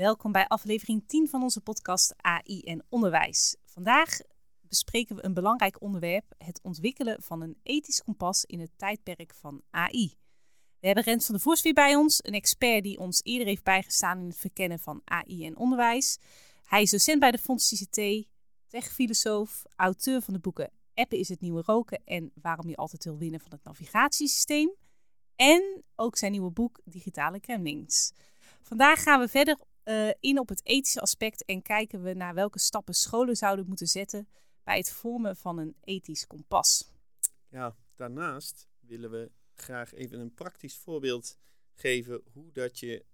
[0.00, 3.56] Welkom bij aflevering 10 van onze podcast AI en onderwijs.
[3.64, 4.18] Vandaag
[4.60, 9.62] bespreken we een belangrijk onderwerp: het ontwikkelen van een ethisch kompas in het tijdperk van
[9.70, 10.14] AI.
[10.78, 13.62] We hebben Rens van der Voors weer bij ons, een expert die ons eerder heeft
[13.62, 16.18] bijgestaan in het verkennen van AI en onderwijs.
[16.62, 18.28] Hij is docent bij de Fonds ICT,
[18.66, 23.18] techfilosoof, auteur van de boeken Appen is het nieuwe roken en waarom je altijd wil
[23.18, 24.74] winnen van het navigatiesysteem.
[25.36, 28.12] En ook zijn nieuwe boek Digitale Kremlings.
[28.62, 32.58] Vandaag gaan we verder uh, in op het ethische aspect en kijken we naar welke
[32.58, 34.28] stappen scholen zouden moeten zetten
[34.64, 36.90] bij het vormen van een ethisch kompas.
[37.48, 41.38] Ja, daarnaast willen we graag even een praktisch voorbeeld
[41.74, 43.04] geven hoe dat je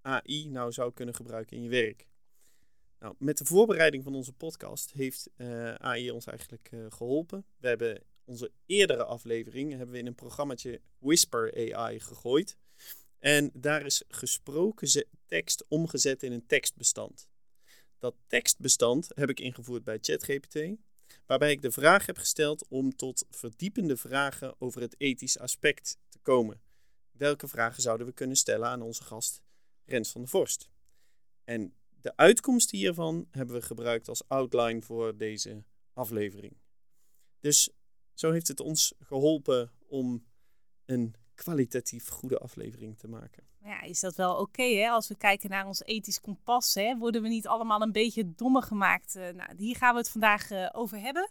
[0.00, 2.08] AI nou zou kunnen gebruiken in je werk.
[2.98, 7.44] Nou, met de voorbereiding van onze podcast heeft uh, AI ons eigenlijk uh, geholpen.
[7.56, 12.56] We hebben onze eerdere aflevering hebben we in een programmaatje Whisper AI gegooid.
[13.24, 17.28] En daar is gesproken tekst omgezet in een tekstbestand.
[17.98, 20.58] Dat tekstbestand heb ik ingevoerd bij ChatGPT,
[21.26, 26.18] waarbij ik de vraag heb gesteld om tot verdiepende vragen over het ethisch aspect te
[26.18, 26.60] komen.
[27.10, 29.42] Welke vragen zouden we kunnen stellen aan onze gast
[29.84, 30.68] Rens van der Vorst?
[31.44, 36.56] En de uitkomsten hiervan hebben we gebruikt als outline voor deze aflevering.
[37.40, 37.70] Dus
[38.14, 40.26] zo heeft het ons geholpen om
[40.84, 43.42] een kwalitatief goede aflevering te maken.
[43.64, 44.88] Ja, is dat wel oké hè?
[44.88, 46.96] Als we kijken naar ons ethisch kompas, hè?
[46.96, 49.16] worden we niet allemaal een beetje domme gemaakt?
[49.16, 51.30] Uh, nou, hier gaan we het vandaag uh, over hebben.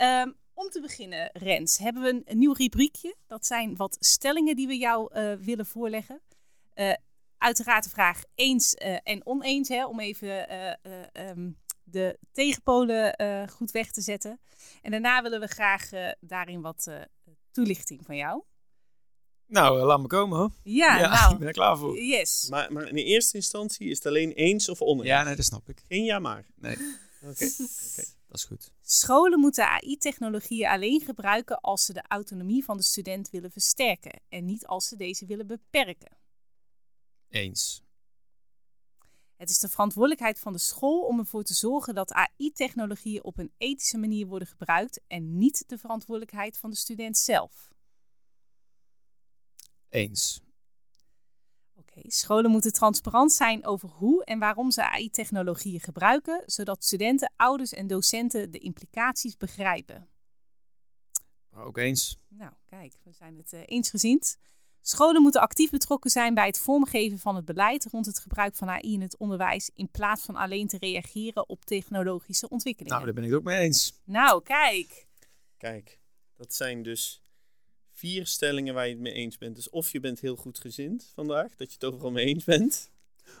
[0.00, 3.16] Um, om te beginnen, Rens, hebben we een, nieuw rubriekje.
[3.26, 6.20] Dat zijn wat stellingen die we jou uh, willen voorleggen.
[7.38, 9.86] uiteraard de vraag eens en oneens, hè?
[9.86, 10.48] om even
[11.12, 13.14] um, de tegenpolen
[13.48, 14.40] goed weg te zetten.
[14.82, 15.90] En daarna willen we graag
[16.20, 16.90] daarin wat
[17.50, 18.42] toelichting van jou.
[19.50, 20.50] Nou, laat me komen hoor.
[20.62, 21.32] Ja, nou.
[21.32, 22.02] Ik ben er klaar voor.
[22.02, 22.46] Yes.
[22.50, 25.06] Maar, maar in eerste instantie is het alleen eens of oneens?
[25.06, 25.82] Ja, nee, dat snap ik.
[25.88, 26.46] Geen ja maar?
[26.54, 26.76] Nee.
[27.22, 27.28] Oké,
[27.90, 28.06] okay.
[28.26, 28.72] dat is goed.
[28.82, 34.44] Scholen moeten AI-technologieën alleen gebruiken als ze de autonomie van de student willen versterken en
[34.44, 36.16] niet als ze deze willen beperken.
[37.28, 37.82] Eens.
[39.36, 43.52] Het is de verantwoordelijkheid van de school om ervoor te zorgen dat AI-technologieën op een
[43.58, 47.70] ethische manier worden gebruikt en niet de verantwoordelijkheid van de student zelf.
[49.90, 50.40] Eens.
[51.74, 57.72] Oké, scholen moeten transparant zijn over hoe en waarom ze AI-technologieën gebruiken, zodat studenten, ouders
[57.72, 60.08] en docenten de implicaties begrijpen.
[61.54, 62.18] Ook eens.
[62.28, 64.36] Nou, kijk, we zijn het uh, eensgezind.
[64.82, 68.68] Scholen moeten actief betrokken zijn bij het vormgeven van het beleid rond het gebruik van
[68.68, 72.94] AI in het onderwijs, in plaats van alleen te reageren op technologische ontwikkelingen.
[72.94, 74.00] Nou, daar ben ik het ook mee eens.
[74.04, 75.06] Nou, kijk.
[75.56, 76.00] Kijk,
[76.36, 77.22] dat zijn dus
[78.00, 79.56] vier stellingen waar je het mee eens bent.
[79.56, 82.90] Dus of je bent heel goed gezind vandaag, dat je het overal mee eens bent.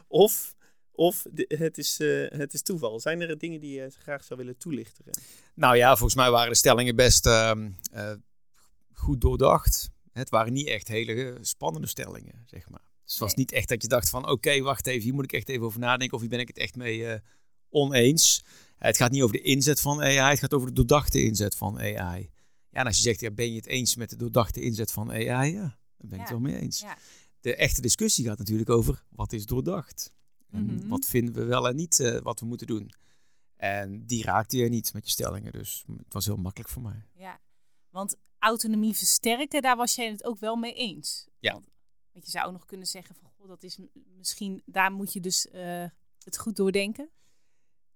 [0.08, 0.54] Of,
[0.92, 3.00] of het, is, uh, het is toeval.
[3.00, 5.04] Zijn er dingen die je graag zou willen toelichten?
[5.54, 7.52] Nou ja, volgens mij waren de stellingen best uh,
[7.94, 8.12] uh,
[8.92, 9.90] goed doordacht.
[10.12, 12.88] Het waren niet echt hele spannende stellingen, zeg maar.
[13.04, 15.32] Dus het was niet echt dat je dacht van oké, wacht even, hier moet ik
[15.32, 16.14] echt even over nadenken.
[16.14, 17.20] Of hier ben ik het echt mee
[17.70, 18.44] oneens.
[18.76, 21.78] Het gaat niet over de inzet van AI, het gaat over de doordachte inzet van
[21.78, 22.30] AI.
[22.70, 25.10] Ja, en als je zegt, ja, ben je het eens met de doordachte inzet van
[25.10, 25.52] AI?
[25.52, 26.80] Ja, daar ben ik het wel mee eens.
[26.80, 26.96] Ja.
[27.40, 30.12] De echte discussie gaat natuurlijk over wat is doordacht.
[30.50, 30.88] En Mhm.
[30.88, 32.92] wat vinden we wel en niet uh, wat we moeten doen.
[33.56, 37.04] En die raakte je niet met je stellingen, dus het was heel makkelijk voor mij.
[37.14, 37.40] Ja,
[37.90, 41.28] want autonomie versterken, daar was jij het ook wel mee eens.
[41.38, 41.52] Ja.
[41.52, 41.66] Want,
[42.12, 43.78] want je zou ook nog kunnen zeggen van, goh, dat is
[44.16, 45.84] misschien, daar moet je dus uh,
[46.24, 47.10] het goed doordenken.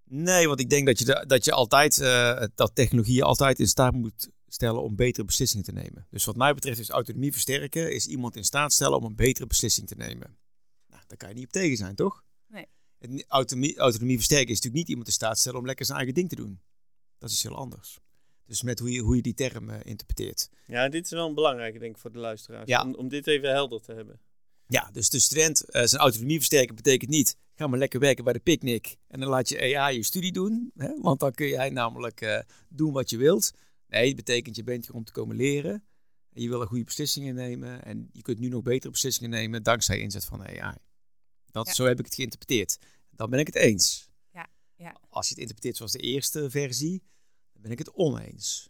[0.04, 3.58] Nee, want ik denk dat je, de, dat je altijd, uh, dat technologie je altijd
[3.58, 6.06] in staat moet stellen om betere beslissingen te nemen.
[6.10, 9.46] Dus wat mij betreft is autonomie versterken, is iemand in staat stellen om een betere
[9.46, 10.36] beslissing te nemen.
[10.88, 12.24] Nou, daar kan je niet op tegen zijn, toch?
[12.46, 12.66] Nee.
[12.98, 16.14] Het, autonomie, autonomie versterken is natuurlijk niet iemand in staat stellen om lekker zijn eigen
[16.14, 16.60] ding te doen.
[17.18, 17.98] Dat is heel anders.
[18.46, 20.50] Dus met hoe je, hoe je die term uh, interpreteert.
[20.66, 22.68] Ja, dit is wel een belangrijke, denk ik, voor de luisteraars.
[22.68, 22.82] Ja.
[22.82, 24.20] Om, om dit even helder te hebben.
[24.66, 27.36] Ja, dus de student uh, zijn autonomie versterken betekent niet...
[27.54, 30.70] ga maar lekker werken bij de picknick en dan laat je AI je studie doen.
[30.74, 31.00] Hè?
[31.00, 32.38] Want dan kun jij namelijk uh,
[32.68, 33.52] doen wat je wilt.
[33.94, 35.84] Nee, het betekent je bent hier om te komen leren.
[36.32, 37.84] En je wil een goede beslissingen nemen.
[37.84, 40.76] En je kunt nu nog betere beslissingen nemen dankzij inzet van AI.
[41.46, 41.72] Dat, Ja.
[41.72, 42.78] Zo heb ik het geïnterpreteerd.
[43.10, 44.10] Dan ben ik het eens.
[44.30, 44.96] Ja, ja.
[45.08, 47.02] Als je het interpreteert zoals de eerste versie,
[47.52, 48.68] dan ben ik het oneens.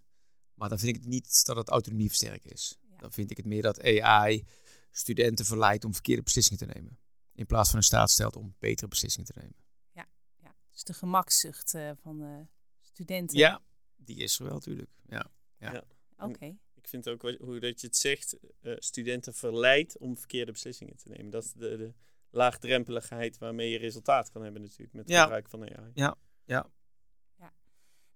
[0.54, 2.78] Maar dan vind ik het niet dat het autonomie versterken is.
[2.88, 2.96] Ja.
[2.96, 4.44] Dan vind ik het meer dat AI
[4.90, 6.98] studenten verleidt om verkeerde beslissingen te nemen.
[7.32, 9.56] In plaats van in staat stelt om betere beslissingen te nemen.
[9.92, 10.54] ja.
[10.70, 12.46] Dus de gemakzucht uh, van de
[12.80, 13.38] studenten.
[13.38, 13.62] Ja,
[14.06, 14.90] die is er wel natuurlijk.
[15.08, 15.26] Ja.
[15.58, 15.84] Ja.
[16.18, 16.56] Oké.
[16.74, 20.96] Ik vind ook wat- hoe dat je het zegt, eh, studenten verleidt om verkeerde beslissingen
[20.96, 21.30] te nemen.
[21.30, 21.92] Dat is de, de
[22.30, 25.22] laagdrempeligheid waarmee je resultaat kan hebben natuurlijk met het Ja.
[25.22, 25.90] gebruik van AI.
[25.94, 26.66] Ja, ja.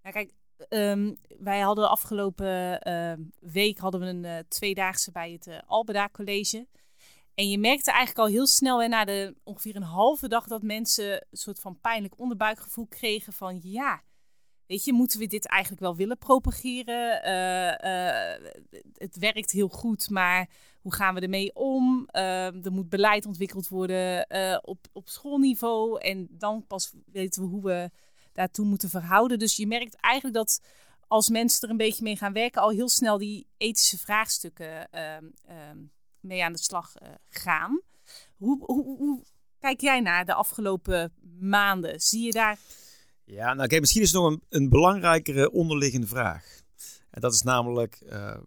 [0.02, 0.32] Nou, kijk,
[0.69, 6.08] ehm, wij hadden afgelopen ehm, week hadden we een eh, tweedaagse bij het eh, Albeda
[6.08, 6.67] College.
[7.35, 10.62] En je merkte eigenlijk al heel snel hè, na de ongeveer een halve dag dat
[10.62, 14.02] mensen een soort van pijnlijk onderbuikgevoel kregen van ja,
[14.68, 17.22] weet je, moeten we dit eigenlijk wel willen propageren?
[17.22, 18.42] Eh, eh,
[18.94, 20.48] het werkt heel goed, maar
[20.80, 22.06] hoe gaan we ermee om?
[22.10, 27.48] Ehm, er moet beleid ontwikkeld worden eh, op, op schoolniveau en dan pas weten we
[27.48, 27.90] hoe we
[28.32, 29.38] daartoe moeten verhouden.
[29.38, 30.60] Dus je merkt eigenlijk dat
[31.06, 35.24] als mensen er een beetje mee gaan werken, al heel snel die ethische vraagstukken ehm,
[35.46, 35.78] ehm,
[36.20, 37.80] mee aan de slag eh, gaan.
[38.36, 39.22] Hoe, hoe
[39.58, 42.00] kijk jij naar de afgelopen maanden?
[42.00, 42.58] Zie je daar.
[43.30, 46.60] Ja, nou kijk, misschien is er nog een, een belangrijkere onderliggende vraag.
[47.10, 48.38] En dat is namelijk, eh,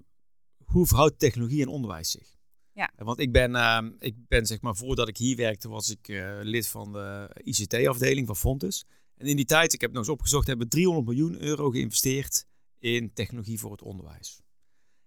[0.65, 2.39] hoe verhoudt technologie en onderwijs zich?
[2.73, 2.91] Ja.
[2.95, 6.39] Want ik ben, eh, ik ben, zeg maar, voordat ik hier werkte, was ik eh,
[6.41, 8.85] lid van de ICT-afdeling van Fontes.
[9.15, 11.69] En in die tijd, ik heb het nog eens opgezocht, hebben we 300 miljoen euro
[11.69, 12.45] geïnvesteerd
[12.79, 14.41] in technologie voor het onderwijs.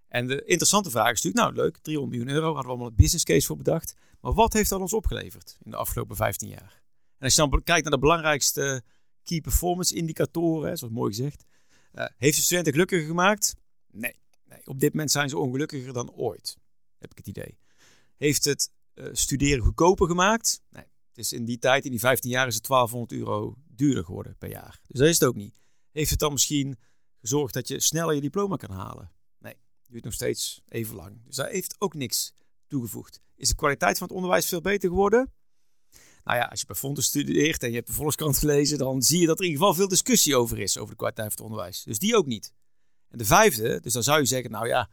[0.08, 2.96] En de interessante vraag is natuurlijk, nou leuk, 300 miljoen euro, hadden we allemaal een
[2.96, 3.94] business case voor bedacht.
[4.20, 6.82] Maar wat heeft dat ons opgeleverd in de afgelopen 15 jaar?
[7.18, 8.82] En als je dan kijkt naar de belangrijkste
[9.24, 11.44] key performance indicatoren, zoals mooi gezegd.
[11.92, 13.54] Eh, heeft de studenten gelukkiger gemaakt?
[13.90, 14.14] Nee.
[14.44, 14.66] nee.
[14.66, 16.56] Op dit moment zijn ze ongelukkiger dan ooit,
[16.98, 17.58] heb ik het idee.
[18.16, 20.62] Heeft het eh, studeren goedkoper gemaakt?
[20.70, 20.84] Nee.
[21.08, 24.36] Het is in die tijd, in die 15 jaar, is het 1200 euro duurder geworden
[24.38, 24.80] per jaar.
[24.86, 25.54] Dus dat is het ook niet.
[25.90, 26.76] Heeft het dan misschien
[27.20, 29.12] gezorgd dat je sneller je diploma kan halen?
[29.38, 29.54] Nee,
[29.86, 31.24] duurt nog steeds even lang.
[31.24, 32.34] Dus daar heeft ook niks
[32.66, 33.20] toegevoegd.
[33.36, 35.32] Is de kwaliteit van het onderwijs veel beter geworden?
[36.24, 39.20] Nou ja, als je bij Fontes studeert en je hebt de Volkskrant gelezen, dan zie
[39.20, 41.52] je dat er in ieder geval veel discussie over is, over de kwaliteit van het
[41.52, 41.82] onderwijs.
[41.82, 42.52] Dus die ook niet.
[43.08, 44.90] En de vijfde, dus dan zou je zeggen, nou ja,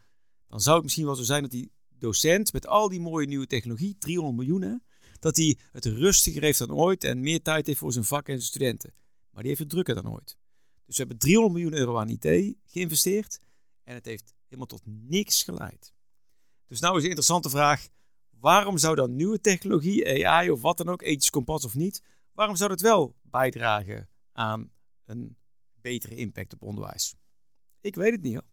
[0.48, 3.48] dan zou het misschien wel zo zijn dat die docent met al die mooie nieuwe
[3.48, 4.84] technologie, 300 miljoen,
[5.20, 8.34] dat hij het rustiger heeft dan ooit en meer tijd heeft voor zijn vak en
[8.34, 8.94] zijn studenten.
[9.32, 10.38] Maar die heeft het drukker dan ooit.
[10.86, 13.40] Dus we hebben 300 miljoen euro aan IT geïnvesteerd
[13.84, 15.94] en het heeft helemaal tot niks geleid.
[16.68, 17.88] Dus nou is de interessante vraag,
[18.42, 22.56] waarom zou dan nieuwe technologie, AI of wat dan ook, ethisch kompas of niet, waarom
[22.56, 24.72] zou dat wel bijdragen aan
[25.06, 25.38] een
[25.74, 27.16] betere impact op onderwijs?
[27.82, 28.48] Ik weet het niet hoor.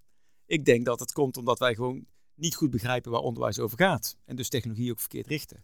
[0.47, 4.17] Ik denk dat het komt omdat wij gewoon niet goed begrijpen waar onderwijs over gaat.
[4.25, 5.57] En dus technologie ook verkeerd richten.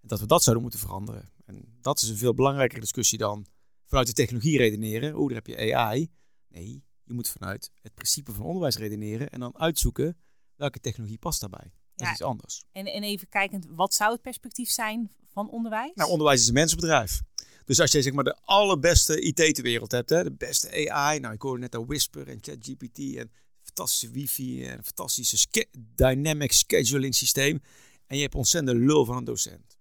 [0.00, 1.32] En dat we dat zouden moeten veranderen.
[1.44, 3.46] En dat is een veel belangrijkere discussie dan
[3.84, 5.16] vanuit de technologie redeneren.
[5.16, 6.10] Oh, daar heb je AI.
[6.48, 10.18] Nee, je moet vanuit het principe van onderwijs redeneren en dan uitzoeken
[10.54, 11.72] welke technologie past daarbij.
[11.96, 12.64] Dat is iets anders.
[12.72, 15.94] En, en even kijkend, wat zou het perspectief zijn van onderwijs?
[15.94, 17.20] Nou, onderwijs is een mensenbedrijf.
[17.64, 21.20] Dus als jij zeg maar de allerbeste IT ter wereld hebt, hè, de beste AI,
[21.20, 23.30] nou ik hoorde net al Whisper en ChatGPT en
[23.62, 27.62] fantastische wifi en een fantastische dynamic scheduling systeem
[28.06, 29.76] en je hebt ontzettend lul van een docent.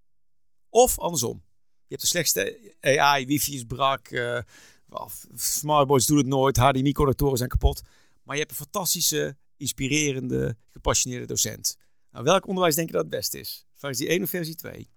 [0.69, 4.09] Of andersom, je hebt de slechtste AI, wifi is brak,
[4.85, 7.81] wel, smartboards doen het nooit, HDMI-connectoren zijn kapot,
[8.23, 11.77] maar je hebt een fantastische, inspirerende, gepassioneerde docent.
[12.15, 13.65] Nou, welk onderwijs denk je dat het beste is?
[13.73, 14.89] Versie 1 of versie 2?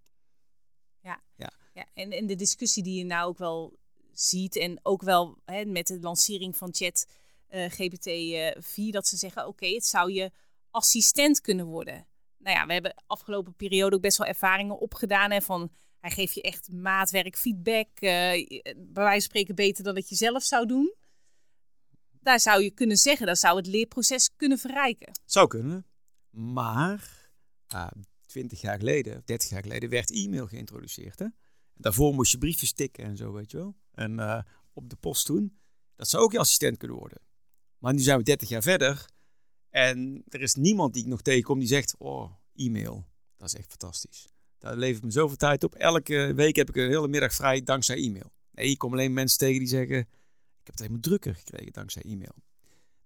[1.73, 3.79] Ja, en, en de discussie die je nou ook wel
[4.13, 7.07] ziet en ook wel hè, met de lancering van Chat
[7.47, 10.31] eh, GPT eh, 4, dat ze zeggen, oké, het zou je
[10.71, 12.07] assistent kunnen worden.
[12.39, 16.35] Nou ja, we hebben afgelopen periode ook best wel ervaringen opgedaan en van hij geeft
[16.35, 18.47] je echt maatwerk, feedback, eh,
[18.77, 20.95] bij wijze van spreken beter dan dat je zelf zou doen.
[22.21, 25.21] Daar zou je kunnen zeggen, dat zou het leerproces kunnen verrijken.
[25.25, 25.88] Zou kunnen.
[26.39, 27.31] Maar
[27.67, 27.91] ah,
[28.27, 31.19] 20 jaar geleden, 30 jaar geleden, werd e-mail geïntroduceerd.
[31.19, 31.27] Hè?
[31.75, 33.77] Daarvoor moest je briefjes tikken en zo, weet je wel.
[33.93, 34.43] En eh,
[34.73, 35.59] op de post toen,
[35.97, 37.21] dat zou ook je assistent kunnen worden.
[37.79, 39.05] Maar nu zijn we 30 jaar verder.
[39.71, 43.69] En er is niemand die ik nog tegenkom die zegt, oh, e-mail, dat is echt
[43.69, 44.29] fantastisch.
[44.59, 45.75] Daar levert me zoveel tijd op.
[45.75, 48.33] Elke week heb ik een hele middag vrij dankzij e-mail.
[48.51, 50.07] Nee, ik kom alleen mensen tegen die zeggen, ik
[50.63, 52.35] heb het helemaal drukker gekregen dankzij e-mail.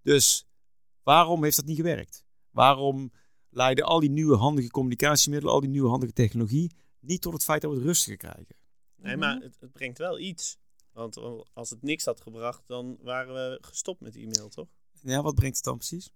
[0.03, 0.47] Dus
[1.03, 2.25] waarom heeft dat niet gewerkt?
[2.51, 3.13] Waarom
[3.53, 7.63] leiden al die nieuwe handige communicatiemiddelen, al die nieuwe handige technologie, niet tot het feit
[7.63, 8.57] dat we het rustiger krijgen?
[8.97, 10.59] Nee, maar het, het brengt wel iets.
[10.93, 11.19] Want
[11.53, 14.69] als het niks had gebracht, dan waren we gestopt met e-mail, toch?
[15.03, 16.11] Ja, wat brengt het dan precies?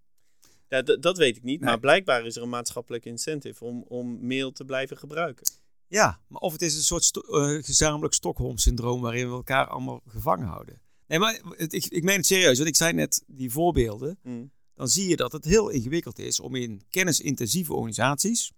[0.68, 1.60] Ja, dat weet ik niet.
[1.60, 1.68] Nee.
[1.68, 5.46] Maar blijkbaar is er een maatschappelijk incentive om, om mail te blijven gebruiken.
[5.86, 10.00] Ja, maar of het is een soort sto- eh, gezamenlijk Stockholm-syndroom waarin we elkaar allemaal
[10.06, 10.80] gevangen houden.
[11.06, 14.18] Nee, maar het- ik, ik meen het serieus, want ik zei net die voorbeelden.
[14.22, 14.50] Mm.
[14.76, 18.52] Dan zie je dat het heel ingewikkeld is om in kennisintensieve organisaties,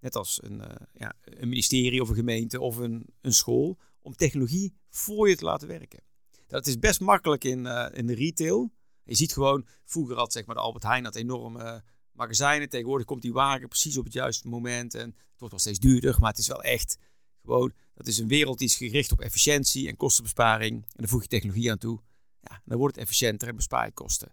[0.00, 4.14] net als een, eh, ja, een ministerie of een gemeente of een, een school, om
[4.14, 6.02] technologie voor je te laten werken.
[6.46, 8.72] Dat is best makkelijk in, eh, in de retail.
[9.02, 11.80] Je ziet gewoon, vroeger had zeg maar, de Albert Heijn had enorme eh,
[12.12, 12.68] magazijnen.
[12.68, 14.94] Tegenwoordig komt die wagen precies op het juiste moment.
[14.94, 16.98] En het wordt wel steeds duurder, maar het is wel echt
[17.42, 20.82] Gewoon, dat is een wereld die is gericht op efficiëntie en kostenbesparing.
[20.82, 22.00] En dan voeg je technologie aan toe.
[22.40, 24.32] Ja, dan wordt het efficiënter en bespaar je kosten.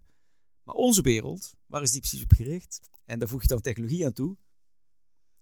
[0.65, 2.79] Maar onze wereld, waar is die precies op gericht?
[3.05, 4.38] En daar voeg je dan technologie aan toe.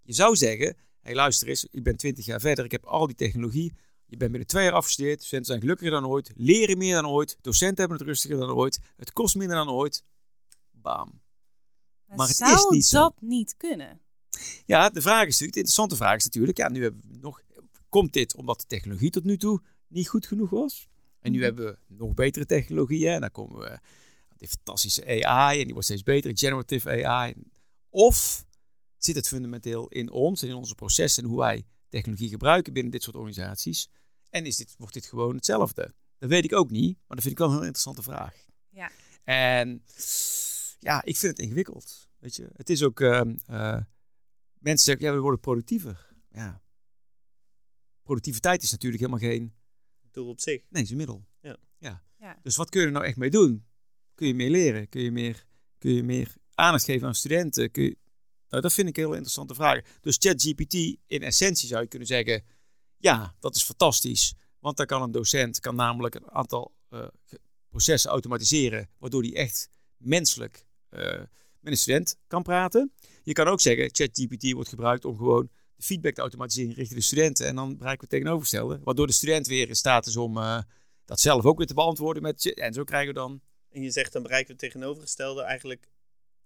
[0.01, 3.15] Je zou zeggen, hey, luister eens, ik ben 20 jaar verder, ik heb al die
[3.15, 3.73] technologie.
[4.05, 7.37] Je bent binnen twee jaar afgestudeerd, studenten zijn gelukkiger dan ooit, leren meer dan ooit,
[7.41, 10.03] docenten hebben het rustiger dan ooit, het kost minder dan ooit.
[10.71, 11.21] Bam.
[12.05, 14.01] Maar, het zou is niet dat niet kunnen?
[14.65, 17.41] Ja, de vraag is natuurlijk, de interessante vraag is natuurlijk, ja, nu hebben we nog,
[17.89, 20.87] komt dit omdat de technologie tot nu toe niet goed genoeg was?
[21.19, 21.45] En nu mhm.
[21.45, 23.79] hebben we nog betere technologieën en dan komen we
[24.43, 27.33] die fantastische AI en die wordt steeds beter, generative AI.
[27.89, 28.45] Of
[28.97, 32.91] zit het fundamenteel in ons en in onze processen en hoe wij technologie gebruiken binnen
[32.91, 33.89] dit soort organisaties?
[34.29, 35.93] En is dit, wordt dit gewoon hetzelfde?
[36.17, 38.35] Dat weet ik ook niet, maar dat vind ik wel een heel interessante vraag.
[38.69, 38.91] Ja.
[39.23, 39.83] En
[40.79, 42.09] ja, ik vind het ingewikkeld.
[42.19, 42.99] Weet je, het is ook.
[42.99, 43.79] Uh, uh,
[44.59, 46.13] mensen zeggen, ja, we worden productiever.
[46.31, 46.61] Ja.
[48.03, 49.53] Productiviteit is natuurlijk helemaal geen.
[50.11, 50.59] Doel op zich.
[50.59, 51.25] Nee, het is een middel.
[51.41, 51.57] Ja.
[51.77, 52.03] ja.
[52.19, 52.39] ja.
[52.43, 53.65] Dus wat kun je er nou echt mee doen?
[54.15, 54.89] Kun je meer leren?
[54.89, 55.45] Kun je meer,
[55.77, 57.71] kun je meer aandacht geven aan studenten?
[57.71, 57.97] Kun je,
[58.49, 59.81] nou, dat vind ik heel interessante vraag.
[60.01, 60.73] Dus ChatGPT,
[61.07, 62.43] in essentie zou je kunnen zeggen:
[62.97, 64.33] ja, dat is fantastisch.
[64.59, 67.07] Want dan kan een docent kan namelijk een aantal uh,
[67.69, 70.99] processen automatiseren, waardoor die echt menselijk uh,
[71.59, 72.93] met een student kan praten.
[73.23, 77.05] Je kan ook zeggen, ChatGPT wordt gebruikt om gewoon de feedback te automatiseren richting de
[77.05, 77.47] studenten.
[77.47, 78.79] En dan bereiken we het tegenovergestelde.
[78.83, 80.61] Waardoor de student weer in staat is om uh,
[81.05, 82.23] dat zelf ook weer te beantwoorden.
[82.23, 83.41] Met, en zo krijgen we dan...
[83.73, 85.87] En je zegt, dan bereiken we het tegenovergestelde eigenlijk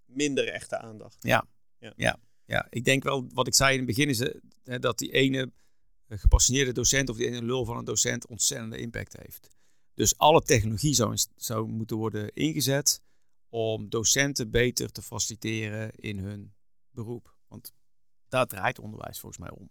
[0.05, 1.17] minder echte aandacht.
[1.19, 1.47] Ja,
[1.79, 1.93] ja.
[1.95, 2.67] ja, ja.
[2.69, 4.29] ik denk wel, wat ik zei in het begin, is uh,
[4.79, 5.51] dat die ene
[6.09, 9.47] gepassioneerde docent of die ene lul van een docent ontzettende impact heeft.
[9.93, 13.01] Dus alle technologie zou, zou moeten worden ingezet
[13.49, 16.53] om docenten beter te faciliteren in hun
[16.89, 17.35] beroep.
[17.47, 17.73] Want
[18.27, 19.69] daar draait onderwijs volgens mij om.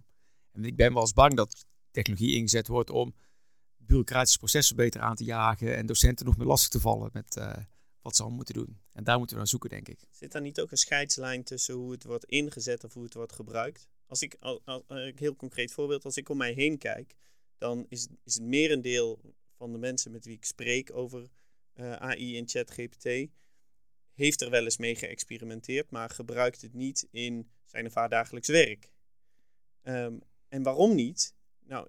[0.52, 3.14] En ik ben wel eens bang dat technologie ingezet wordt om
[3.86, 7.56] bureaucratische processen beter aan te jagen en docenten nog meer lastig te vallen met uh,
[8.00, 8.80] wat ze al moeten doen.
[8.92, 9.98] En daar moeten we naar zoeken, denk ik.
[10.10, 13.32] Zit daar niet ook een scheidslijn tussen hoe het wordt ingezet of hoe het wordt
[13.32, 13.88] gebruikt?
[14.06, 17.16] Als ik, al, al, een heel concreet voorbeeld, als ik om mij heen kijk,
[17.58, 21.28] dan is, is het merendeel van de mensen met wie ik spreek over
[21.72, 23.30] eh, AI en ChatGPT,
[24.12, 28.48] heeft er wel eens mee geëxperimenteerd, maar gebruikt het niet in zijn of haar dagelijks
[28.48, 28.92] werk.
[29.82, 31.34] Ehm, en waarom niet?
[31.64, 31.88] Nou,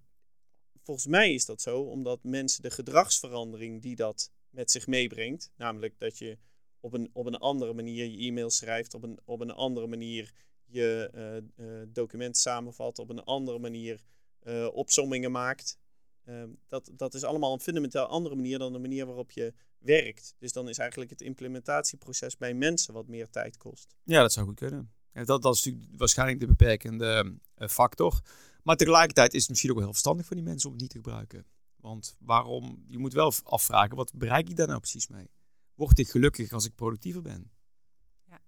[0.88, 6.00] volgens mij is dat zo omdat mensen de gedragsverandering die dat met zich meebrengt, namelijk
[6.00, 6.38] dat je
[6.79, 10.32] op een, op een andere manier je e-mail schrijft, op een, op een andere manier
[10.65, 11.12] je
[11.56, 14.03] uh, document samenvat, op een andere manier
[14.44, 15.79] uh, opsommingen maakt.
[16.24, 20.36] Ehm, dat, dat is allemaal een fundamenteel andere manier dan de manier waarop je werkt.
[20.38, 23.96] Dus dan is eigenlijk het implementatieproces bij mensen wat meer tijd kost.
[24.03, 24.91] Ja, dat zou goed kunnen.
[25.12, 28.22] Dat, dat is natuurlijk waarschijnlijk de beperkende factor.
[28.68, 30.92] Maar tegelijkertijd is het misschien ook wel heel verstandig voor die mensen om het niet
[30.92, 31.46] te gebruiken.
[31.76, 32.86] Want waarom?
[32.88, 35.30] Je moet wel afvragen, wat bereik ik daar nou precies mee?
[35.74, 37.52] Word ik gelukkig als ik productiever ben?
[38.26, 38.42] Ja.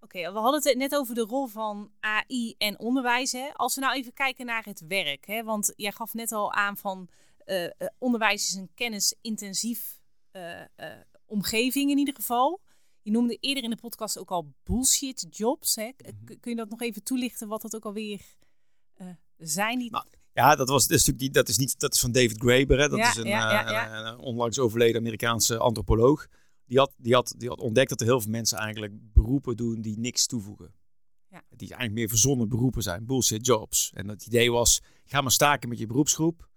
[0.00, 3.32] Oké, we hadden het net over de rol van AI en onderwijs.
[3.32, 3.52] Hè?
[3.52, 5.26] Als we nou even kijken naar het werk.
[5.26, 5.42] Hè?
[5.42, 7.08] Want jij gaf net al aan van
[7.46, 10.00] uh, onderwijs is een kennisintensief
[10.32, 10.60] uh,
[11.26, 12.60] omgeving in ieder geval.
[13.02, 15.74] Je noemde eerder in de podcast ook al bullshit jobs.
[15.74, 15.90] Hè?
[15.96, 16.24] Mhm.
[16.40, 18.20] Kun je dat nog even toelichten wat dat ook alweer
[19.38, 19.78] zijn?
[19.78, 19.90] Die...
[19.90, 22.78] Nou, ja, dat, was, dat, is natuurlijk dat is niet, dat is van David Graeber.
[22.78, 22.88] Hè?
[22.88, 26.26] Dat is een, ja, een, onlangs overleden Amerikaanse antropoloog.
[26.66, 29.80] Die had, die, had, die had ontdekt dat er heel veel mensen eigenlijk beroepen doen
[29.80, 30.74] die niks toevoegen.
[31.48, 33.90] Die eigenlijk meer verzonnen beroepen zijn, bullshit jobs.
[33.94, 36.48] En het idee was, ga maar staken met je beroepsgroep.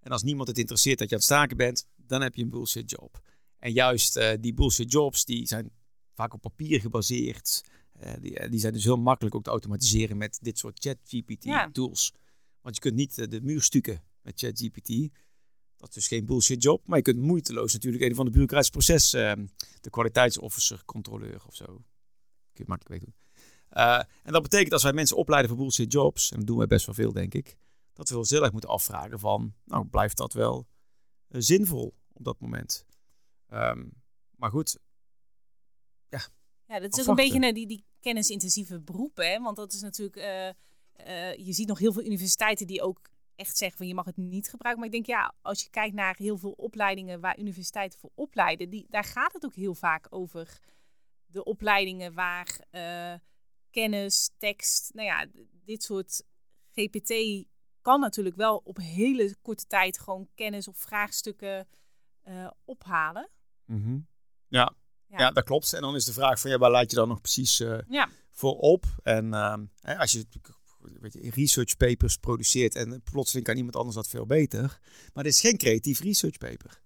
[0.00, 2.50] En als niemand het interesseert dat je aan het staken bent, dan heb je een
[2.50, 3.20] bullshit job.
[3.58, 5.70] En juist uh, die bullshit jobs, die zijn
[6.14, 7.64] vaak op papier gebaseerd.
[8.06, 11.72] Uh, die, eh, die, zijn dus heel makkelijk ook te automatiseren met dit soort ChatGPT
[11.72, 12.12] tools.
[12.60, 14.88] Want je kunt niet de muur stukken met ChatGPT.
[15.76, 16.86] Dat is dus geen bullshit job.
[16.88, 21.64] Maar je kunt moeiteloos natuurlijk een van de bureaucratische processen, de kwaliteitsofficer, controleur of zo.
[21.64, 21.84] Kun
[22.52, 23.14] je makkelijk weten.
[24.22, 26.86] en dat betekent als wij mensen opleiden voor bullshit jobs, en dat doen wij best
[26.86, 27.56] wel veel denk ik,
[27.92, 30.66] dat we ons heel erg moeten afvragen van, nou blijft dat wel
[31.28, 32.86] zinvol op dat moment?
[33.52, 33.92] Um,
[34.36, 34.78] maar goed,
[36.08, 36.20] ja.
[36.72, 39.30] Ja, dat is ook een beetje naar die, die kennisintensieve beroepen.
[39.30, 39.40] Hè?
[39.40, 40.48] Want dat is natuurlijk, uh,
[41.06, 44.16] uh, je ziet nog heel veel universiteiten die ook echt zeggen van je mag het
[44.16, 44.84] niet gebruiken.
[44.84, 48.70] Maar ik denk ja, als je kijkt naar heel veel opleidingen waar universiteiten voor opleiden,
[48.70, 50.58] die, daar gaat het ook heel vaak over
[51.26, 53.14] de opleidingen waar uh,
[53.70, 55.26] kennis, tekst, nou ja,
[55.64, 56.22] dit soort
[56.74, 57.44] GPT
[57.80, 61.68] kan natuurlijk wel op hele korte tijd gewoon kennis of vraagstukken
[62.64, 63.28] ophalen.
[63.64, 63.98] Mhm.
[64.48, 64.74] ja.
[65.18, 65.30] Ja.
[65.30, 65.72] dat klopt.
[65.72, 67.78] En dan is de vraag van ja, waar laat je dan nog precies uh,
[68.30, 68.84] voor op?
[69.02, 70.26] En uh, als je
[71.00, 74.80] weet je, research papers produceert en plotseling kan iemand anders dat veel beter.
[75.12, 76.82] Maar dit is geen creatief research paper.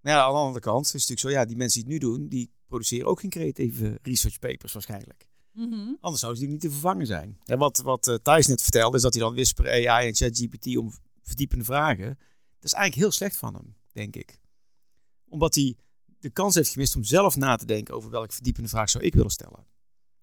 [0.00, 2.02] Maar ja, aan de andere kant is het natuurlijk zo, ja, die mensen die het
[2.02, 5.28] nu doen, die produceren ook geen creatieve research papers waarschijnlijk.
[5.52, 5.94] Mhm.
[6.00, 7.38] Anders zouden die niet te vervangen zijn.
[7.44, 10.76] En wat, wat eh, Thijs net vertelde, is dat hij dan Whisper AI en ChatGPT
[10.76, 12.08] om verdiepende vragen.
[12.08, 14.40] Dat is eigenlijk heel slecht van hem, denk ik.
[15.28, 15.76] Omdat hij
[16.24, 19.14] de kans heeft gemist om zelf na te denken over welke verdiepende vraag zou ik
[19.14, 19.66] willen stellen.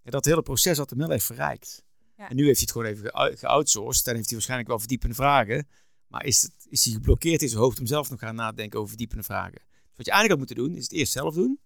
[0.02, 1.84] En dat hele proces had hem heel even verrijkt.
[2.18, 2.30] Ja.
[2.30, 4.08] En nu heeft hij het gewoon even geu- geoutsourced.
[4.08, 5.68] En heeft hij waarschijnlijk wel verdiepende vragen.
[6.08, 8.90] Maar is, het, is hij geblokkeerd in zijn hoofd om zelf nog gaan nadenken over
[8.90, 9.62] verdiepende vragen.
[9.62, 11.60] Dus wat je eigenlijk had moeten doen, is het eerst zelf doen.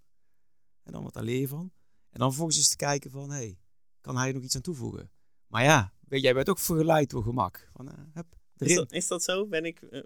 [0.83, 1.71] En dan wat daar leer je van.
[2.09, 3.57] En dan vervolgens eens te kijken van, hey,
[4.01, 5.11] kan hij er nog iets aan toevoegen?
[5.47, 7.69] Maar ja, weet, jij bent ook verleid door gemak.
[7.73, 9.47] Van, eh, hup, Is dat, is dat zo?
[9.47, 10.01] Ben ik eh,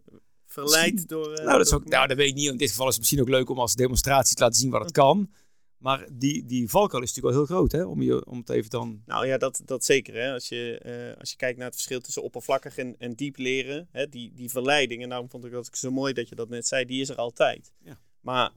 [0.52, 1.34] verleid door...
[1.34, 2.52] eh, nou, dat is door- ook, nou, dat weet ik niet.
[2.52, 4.82] In dit geval is het misschien ook leuk om als demonstratie te laten zien wat
[4.82, 5.32] het kan.
[5.78, 7.84] Maar die, die valkuil is natuurlijk wel heel groot, hè?
[7.84, 9.02] Om, je, om het even dan...
[9.06, 10.14] Nou ja, dat, dat zeker.
[10.14, 10.34] Hè.
[10.34, 13.88] Als, je, eh, als je kijkt naar het verschil tussen oppervlakkig en, en diep leren,
[13.92, 16.68] hè, die, die verleiding, en daarom vond ik dat zo mooi dat je dat net
[16.68, 17.74] zei, die is er altijd.
[17.84, 17.98] Ja.
[18.20, 18.52] Maar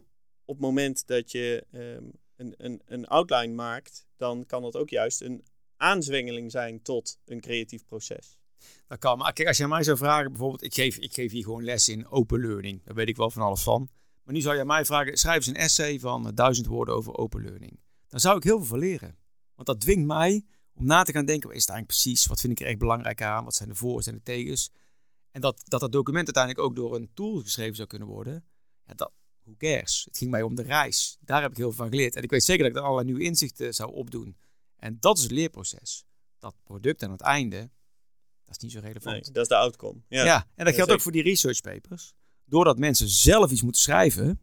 [0.45, 2.05] op het moment dat je ehm,
[2.37, 5.45] een, een, een outline maakt, dan kan dat ook juist een
[5.77, 8.39] aanzwengeling zijn tot een creatief proces.
[8.87, 9.19] Dat kan.
[9.19, 11.89] Maar kijk, als aan mij zou vragen, bijvoorbeeld, ik geef, ik geef hier gewoon les
[11.89, 12.85] in open learning.
[12.85, 13.89] Daar weet ik wel van alles van.
[14.25, 17.17] Maar nu zou aan mij vragen, schrijf eens een essay van eh, duizend woorden over
[17.17, 17.81] open learning.
[18.09, 19.17] Dan zou ik heel veel van leren.
[19.55, 22.27] Want dat dwingt mij om na te gaan denken, wat is het eigenlijk precies?
[22.27, 23.45] Wat vind ik er echt belangrijk aan?
[23.45, 24.71] Wat zijn de voor's en de tegens?
[25.31, 28.45] En dat, dat dat document uiteindelijk ook door een tool geschreven zou kunnen worden.
[28.87, 30.05] Ja, dat, who cares?
[30.05, 31.19] Het ging mij om de reis.
[31.21, 32.17] Daar heb ik heel veel van geleerd.
[32.17, 34.37] En ik weet zeker dat ik er allerlei nieuwe inzichten zou opdoen.
[34.77, 36.05] En dat is het leerproces.
[36.39, 37.71] Dat product aan het einde,
[38.57, 39.05] is niet zo relevant.
[39.25, 40.01] Nee, dat is de outcome.
[40.09, 40.25] Ja.
[40.25, 40.93] Ja, en dat geldt zeker.
[40.95, 42.15] ook voor die research papers.
[42.45, 44.41] Doordat mensen zelf iets moeten schrijven,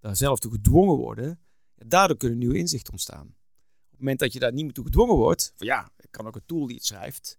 [0.00, 1.40] daar zelf toe gedwongen worden,
[1.74, 3.26] ja, daardoor kunnen nieuwe inzichten ontstaan.
[3.26, 6.26] Op het moment dat je daar niet meer toe gedwongen wordt, van ja, ik kan
[6.26, 7.38] ook een tool die het schrijft.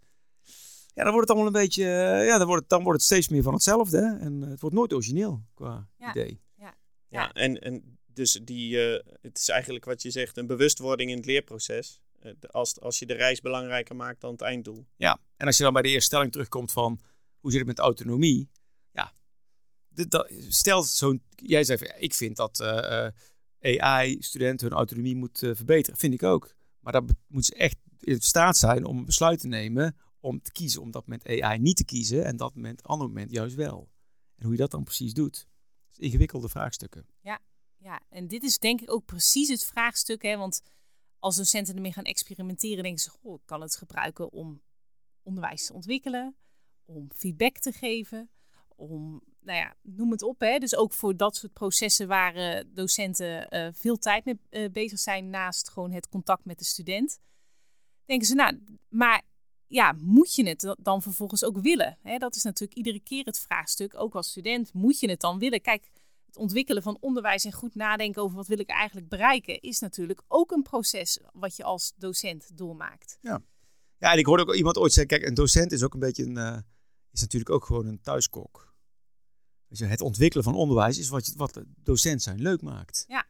[0.93, 1.83] Ja, dan wordt het allemaal een beetje,
[2.25, 3.97] ja, dan wordt het, dan wordt het steeds meer van hetzelfde.
[3.97, 4.17] hè.
[4.25, 6.09] En eh, het wordt nooit origineel qua Ja.
[6.09, 6.41] idee.
[7.09, 11.17] Ja, en, en dus die, eh, het is eigenlijk wat je zegt, een bewustwording in
[11.17, 12.01] het leerproces.
[12.19, 14.85] Eh, als, als je de reis belangrijker maakt dan het einddoel.
[14.95, 16.99] Ja, en als je dan bij de eerste stelling terugkomt van
[17.39, 18.49] hoe zit het met autonomie?
[18.91, 19.13] Ja,
[19.89, 23.05] dat, stel zo'n, jij zei ja, ik vind dat eh,
[23.59, 25.99] eh, AI-studenten hun autonomie moet eh, verbeteren.
[25.99, 26.55] Vind ik ook.
[26.79, 30.51] Maar dan moeten ze echt in staat zijn om een besluit te nemen om te
[30.51, 33.89] kiezen om dat moment AI niet te kiezen en dat moment, ander moment juist wel.
[34.35, 35.47] En hoe je dat dan precies doet.
[35.87, 37.05] Dat is ingewikkelde vraagstukken.
[37.21, 40.21] Ja, en dit is denk ik ook precies het vraagstuk.
[40.21, 40.37] Hè?
[40.37, 40.61] Want
[41.19, 44.61] als docenten ermee gaan experimenteren, denken ze: Goh, ik kan het gebruiken om
[45.27, 46.35] onderwijs te ontwikkelen,
[46.85, 48.29] om feedback te geven,
[48.75, 50.39] om, nou ja, noem het op.
[50.39, 50.57] Hè?
[50.57, 54.99] Dus ook voor dat soort processen waar eh, docenten eh, veel tijd mee eh, bezig
[54.99, 57.19] zijn, naast gewoon het contact met de student.
[58.05, 59.21] Denken ze, nou, maar
[59.67, 61.97] ja, moet je het dan vervolgens ook willen?
[62.01, 62.17] Hè?
[62.17, 63.99] Dat is natuurlijk iedere keer het vraagstuk.
[63.99, 65.61] Ook als student, moet je het dan willen?
[65.61, 65.89] Kijk,
[66.25, 70.21] het ontwikkelen van onderwijs en goed nadenken over wat wil ik eigenlijk bereiken, is natuurlijk
[70.27, 73.17] ook een proces wat je als docent doormaakt.
[73.21, 73.41] Ja,
[73.97, 76.37] en ik hoorde ook iemand ooit zeggen, kijk, een docent is ook een beetje een,
[76.37, 76.57] eh,
[77.11, 78.75] is natuurlijk ook gewoon een thuiskok.
[79.67, 83.05] Dus het ontwikkelen van onderwijs is wat, je, wat de docent zijn leuk maakt.
[83.07, 83.25] Ja.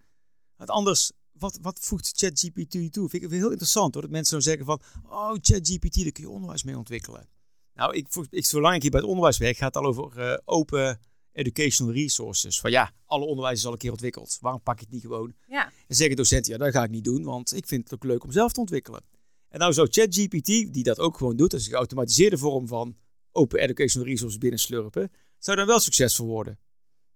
[0.56, 3.10] Want anders, wat, wat voegt ChatGPT toe?
[3.10, 6.30] Vind ik heel interessant hoor, dat mensen zo zeggen van, oh ChatGPT, daar kun je
[6.30, 7.30] onderwijs mee ontwikkelen.
[7.73, 10.38] Nou, ik, ik, zolang ik hier bij het onderwijs werk, gaat het al over eh,
[10.45, 10.99] open
[11.32, 12.60] educational resources.
[12.60, 14.38] Van ja, alle onderwijs is al een keer ontwikkeld.
[14.41, 15.34] Waarom pak je het niet gewoon?
[15.47, 18.03] Ja, En zeggen docenten, ja, dat ga ik niet doen, want ik vind het ook
[18.03, 19.01] leuk om zelf te ontwikkelen.
[19.49, 22.97] En nou zou ChatGPT, die dat ook gewoon doet, dus een geautomatiseerde vorm van
[23.31, 26.60] open educational resources binnenslurpen, zou dan wel succesvol worden?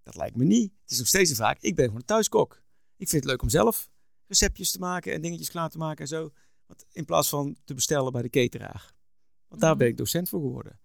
[0.02, 0.72] Dat lijkt me niet.
[0.82, 1.58] Het is nog steeds een vraag.
[1.60, 2.62] Ik ben gewoon een thuiskok.
[2.96, 3.90] Ik vind het leuk om zelf
[4.26, 6.30] receptjes te maken en dingetjes klaar te maken en zo.
[6.66, 8.94] Want in plaats van te bestellen bij de cateraar.
[9.48, 9.78] Want daar Mhm.
[9.78, 10.80] ben ik docent voor geworden.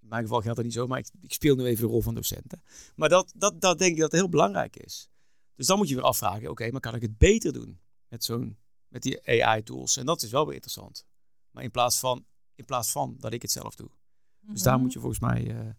[0.00, 2.00] In mijn geval geldt dat niet zo, maar ik, ik speel nu even de rol
[2.02, 2.62] van docenten.
[2.96, 5.08] Maar dat, dat, dat denk ik dat heel belangrijk is.
[5.54, 8.58] Dus dan moet je weer afvragen, oké, maar kan ik het beter doen met zo'n
[8.94, 9.96] met die AI-tools?
[9.96, 11.06] En dat is wel weer interessant.
[11.50, 13.90] Maar in plaats van, in plaats van dat ik het zelf doe.
[14.40, 14.82] Dus daar Mhm.
[14.82, 15.50] moet je volgens mij.
[15.50, 15.70] eh,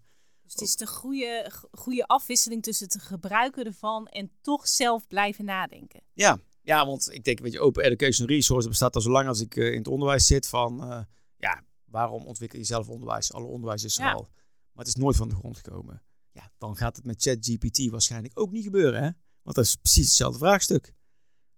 [0.43, 5.45] Dus het is de goede, goede afwisseling tussen het gebruiken ervan en toch zelf blijven
[5.45, 6.01] nadenken.
[6.13, 6.39] ja.
[6.61, 9.55] ja, want ik denk, weet je, open educational resource bestaat al zo lang als ik
[9.55, 10.47] eh, in het onderwijs zit.
[10.47, 11.03] Van eh,
[11.37, 13.33] ja, waarom ontwikkel je zelf onderwijs?
[13.33, 14.11] Alle onderwijs is er Ja.
[14.13, 14.29] al.
[14.71, 16.03] Maar het is nooit van de grond gekomen.
[16.31, 19.09] Ja, dan gaat het met ChatGPT waarschijnlijk ook niet gebeuren, hè?
[19.41, 20.93] Want dat is precies hetzelfde vraagstuk.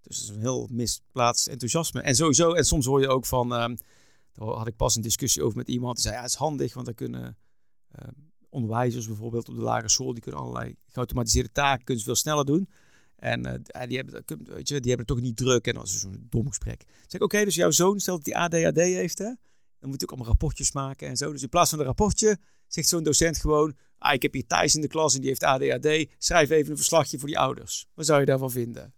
[0.07, 2.01] Dus dat is een heel misplaatst enthousiasme.
[2.01, 3.75] En sowieso, en soms hoor je ook van, ehm,
[4.33, 6.73] daar had ik pas een discussie over met iemand die zei, ja, het is handig,
[6.73, 7.37] want dan kunnen
[7.91, 8.11] ehm,
[8.49, 12.45] onderwijzers bijvoorbeeld op de lagere school, die kunnen allerlei geautomatiseerde taken kunnen ze veel sneller
[12.45, 12.69] doen.
[13.15, 15.67] En eh, die, hebben, weet je, die hebben het toch niet druk.
[15.67, 16.83] En dat is zo'n dom gesprek.
[16.85, 19.33] Zeg ik, oké, dus jouw zoon, stelt dat hij ADHD heeft, hè?
[19.79, 21.31] Dan moet ik ook allemaal rapportjes maken en zo.
[21.31, 23.75] Dus in plaats van een rapportje zegt zo'n docent gewoon...
[23.97, 26.15] Ah, ik heb hier Thijs in de klas en die heeft ADHD.
[26.17, 27.87] Schrijf even een verslagje voor die ouders.
[27.93, 28.93] Wat zou je daarvan vinden?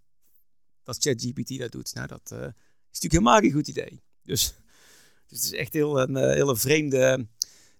[0.83, 1.93] Dat ChatGPT dat doet.
[1.93, 4.01] Nou, dat uh, is natuurlijk helemaal geen goed idee.
[4.23, 4.53] Dus,
[5.27, 7.27] dus het is echt heel een uh, hele vreemde,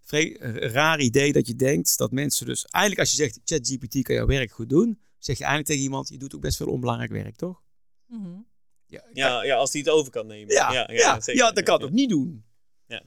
[0.02, 2.66] vreemde, raar idee dat je denkt dat mensen dus...
[2.66, 5.00] Eigenlijk als je zegt ChatGPT kan jouw werk goed doen...
[5.18, 7.62] zeg je eigenlijk tegen iemand, je doet ook best veel onbelangrijk werk, toch?
[8.08, 8.48] Mm -hmm.
[8.86, 10.54] ja, ja, ja, als die het over kan nemen.
[10.54, 12.44] Ja, ja, ja, ja, ja dat kan het ook niet doen.
[12.88, 13.04] Ja.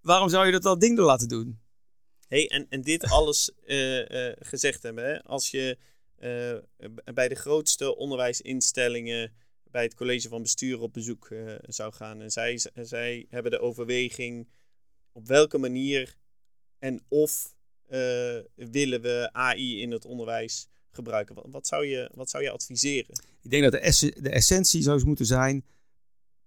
[0.00, 1.60] Waarom zou je dat dat ding er laten doen?
[2.28, 5.22] Hey, en, en dit alles uh, uh, gezegd hebben, hè?
[5.22, 5.78] als je
[6.24, 6.56] uh,
[7.14, 9.32] bij de grootste onderwijsinstellingen,
[9.70, 11.28] bij het college van bestuur op bezoek
[11.60, 14.48] zou gaan en zij, zij hebben de overweging
[15.12, 16.16] op welke manier
[16.78, 17.54] en of
[18.54, 21.34] willen we AI in het onderwijs gebruiken.
[21.34, 23.22] Wat, wat, zou, je, wat zou je adviseren?
[23.42, 25.64] Ik denk dat de, de essentie zou moeten zijn,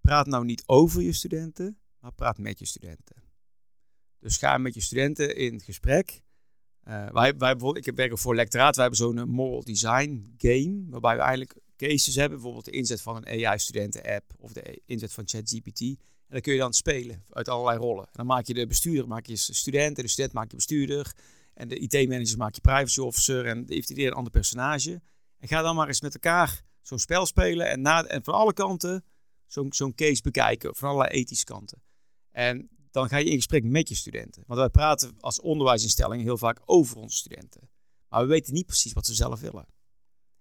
[0.01, 3.15] praat nou niet over je studenten, maar praat met je studenten.
[4.19, 6.21] Dus ga met je studenten in gesprek.
[6.87, 11.15] Uh, wij, wij bijvoorbeeld, ik werk voor lectoraat, wij hebben zo'n moral design game, waarbij
[11.15, 15.81] we eigenlijk cases hebben, bijvoorbeeld de inzet van een AI-studenten-app of de inzet van ChatGPT.
[15.81, 18.03] En dan kun je dan spelen uit allerlei rollen.
[18.03, 21.13] En dan maak je de bestuurder, maak je student, en de student maak je bestuurder.
[21.53, 25.01] En de IT-manager maak je privacy officer en heeft iedereen een ander personage.
[25.39, 28.53] En ga dan maar eens met elkaar zo'n spel spelen en, na, en van alle
[28.53, 29.03] kanten
[29.47, 31.81] zo'n zo'n case bekijken, van allerlei ethische kanten.
[32.31, 34.43] En dan ga je in gesprek met je studenten.
[34.47, 37.69] Want wij praten als onderwijsinstelling heel vaak over onze studenten.
[38.09, 39.67] Maar we weten niet precies wat ze zelf willen.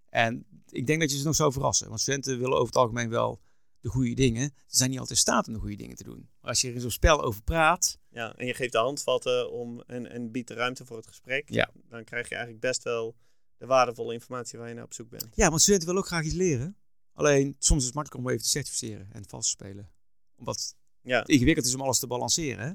[0.09, 1.87] En ik denk dat je ze nog zou verrassen.
[1.87, 3.41] Want studenten willen over het algemeen wel
[3.79, 4.53] de goede dingen.
[4.67, 6.29] Ze zijn niet altijd in staat om de goede dingen te doen.
[6.41, 7.99] Maar als je er in zo'n spel over praat.
[8.09, 11.49] Ja, en je geeft de handvatten om, en, en biedt de ruimte voor het gesprek.
[11.49, 11.71] Ja.
[11.89, 13.15] Dan krijg je eigenlijk best wel
[13.57, 15.27] de waardevolle informatie waar je naar op zoek bent.
[15.33, 16.77] Ja, want studenten willen ook graag iets leren.
[17.13, 19.91] Alleen soms is het makkelijk om even te certificeren en vast te spelen.
[20.35, 21.19] Omdat ja.
[21.19, 22.65] het ingewikkeld is om alles te balanceren.
[22.65, 22.73] Hè?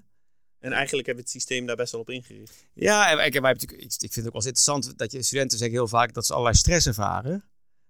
[0.59, 2.67] En eigenlijk hebben we het systeem daar best wel op ingericht.
[2.75, 5.59] Ja, en wij, wij, ik, ik vind het ook wel eens interessant dat je studenten
[5.59, 7.45] zeggen heel vaak dat ze allerlei stress ervaren.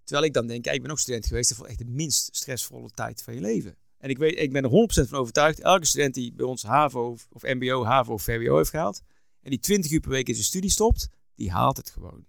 [0.04, 3.22] Terwijl ik dan denk, ik ben ook student geweest voor echt de minst stressvolle tijd
[3.22, 3.76] van je leven.
[3.98, 4.70] En ik, weet, ik ben er
[5.06, 8.70] 100% van overtuigd, elke student die bij ons HAVO of MBO, HAVO of VWO heeft
[8.70, 9.02] gehaald,
[9.40, 12.26] en die 20 uur per week in zijn studie stopt, die haalt het gewoon.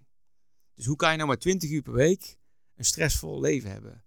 [0.75, 2.37] Dus hoe kan je nou maar 20 uur per week
[2.75, 4.03] een stressvol leven hebben?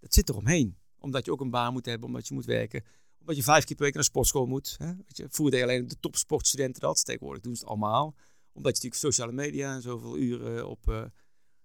[0.00, 0.78] Dat zit eromheen.
[0.98, 2.84] Omdat je ook een baan moet hebben, omdat je moet werken,
[3.30, 4.74] omdat je vijf keer per week naar de sportschool moet.
[4.78, 4.86] Hè?
[4.86, 8.04] Weet je, vroeger alleen de topsportstudenten dat, tegenwoordig doen ze het allemaal.
[8.52, 10.88] Omdat je natuurlijk sociale media en zoveel uren op...
[10.88, 11.04] Uh,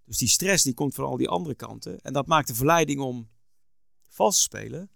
[0.04, 2.00] dus die stress die komt van al die andere kanten.
[2.02, 3.30] En dat maakt de verleiding om
[4.08, 4.90] vals te spelen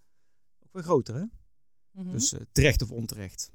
[0.59, 1.15] ook weer groter.
[1.15, 1.21] Hè?
[1.21, 1.31] Mm
[1.91, 2.11] -hmm.
[2.11, 3.51] Dus uh, terecht of onterecht.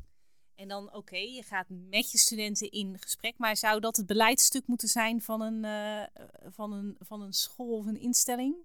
[0.55, 3.39] En dan, oké, okay, je gaat met je studenten in gesprek.
[3.39, 6.23] Maar zou dat het beleidstuk moeten zijn van een, uh,
[6.53, 8.57] van een, van een school of een instelling?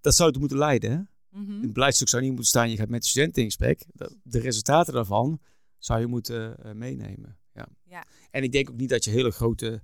[0.00, 0.90] Dat zou het moeten leiden.
[0.90, 1.02] Hè?
[1.30, 1.56] Mm -hmm.
[1.56, 3.86] In het beleidstuk zou niet moeten staan, je gaat met de studenten in gesprek.
[4.22, 5.40] De resultaten daarvan
[5.78, 7.38] zou je moeten uh, meenemen.
[7.52, 7.68] Ja.
[7.84, 8.06] ja.
[8.30, 9.82] En ik denk ook niet dat je hele grote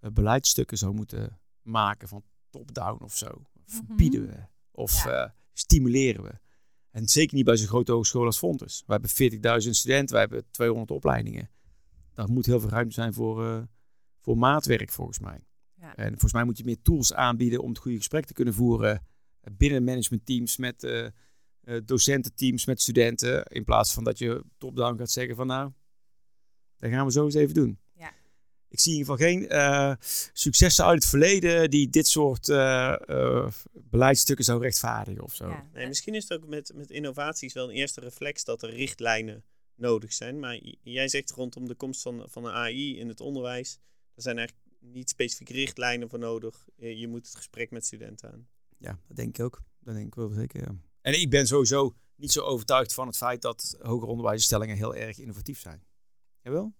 [0.00, 3.42] uh, beleidsstukken zou moeten maken van top-down of zo.
[3.64, 4.36] Verbieden we
[4.70, 5.24] of ja.
[5.24, 6.38] uh, stimuleren we.
[6.90, 8.82] En zeker niet bij zo'n grote hogeschool als Fontes.
[8.86, 9.10] We hebben
[9.62, 11.50] 40.000 studenten, we hebben 200 opleidingen.
[12.14, 13.68] Daar moet heel veel ruimte zijn voor,
[14.20, 15.44] voor maatwerk volgens mij.
[15.74, 15.96] Ja.
[15.96, 19.06] En volgens mij moet je meer tools aanbieden om het goede gesprek te kunnen voeren
[19.56, 21.06] binnen managementteams met uh,
[21.64, 23.44] uh, docententeams, met studenten.
[23.44, 25.72] In plaats van dat je top-down gaat zeggen van nou,
[26.76, 27.78] dat gaan we zo eens even doen.
[27.92, 28.12] Ja.
[28.68, 29.94] Ik zie in ieder geval geen uh,
[30.32, 32.46] successen uit het verleden die dit soort
[33.72, 35.48] beleidsstukken zou rechtvaardigen of zo.
[35.48, 35.68] Ja.
[35.72, 39.44] Nee, misschien is het ook met, met innovaties wel een eerste reflex dat er richtlijnen
[39.74, 40.38] nodig zijn.
[40.38, 43.78] Maar jij zegt rondom de komst van, van een AI in het onderwijs,
[44.14, 46.68] er zijn eigenlijk niet specifiek richtlijnen voor nodig.
[46.76, 48.48] Je moet het gesprek met studenten aan.
[48.80, 49.62] Ja, dat denk ik ook.
[49.80, 50.74] Dat denk ik wel zeker, ja.
[51.00, 55.18] En ik ben sowieso niet zo overtuigd van het feit dat hoger onderwijsinstellingen heel erg
[55.18, 55.82] innovatief zijn.
[56.42, 56.74] Jawel?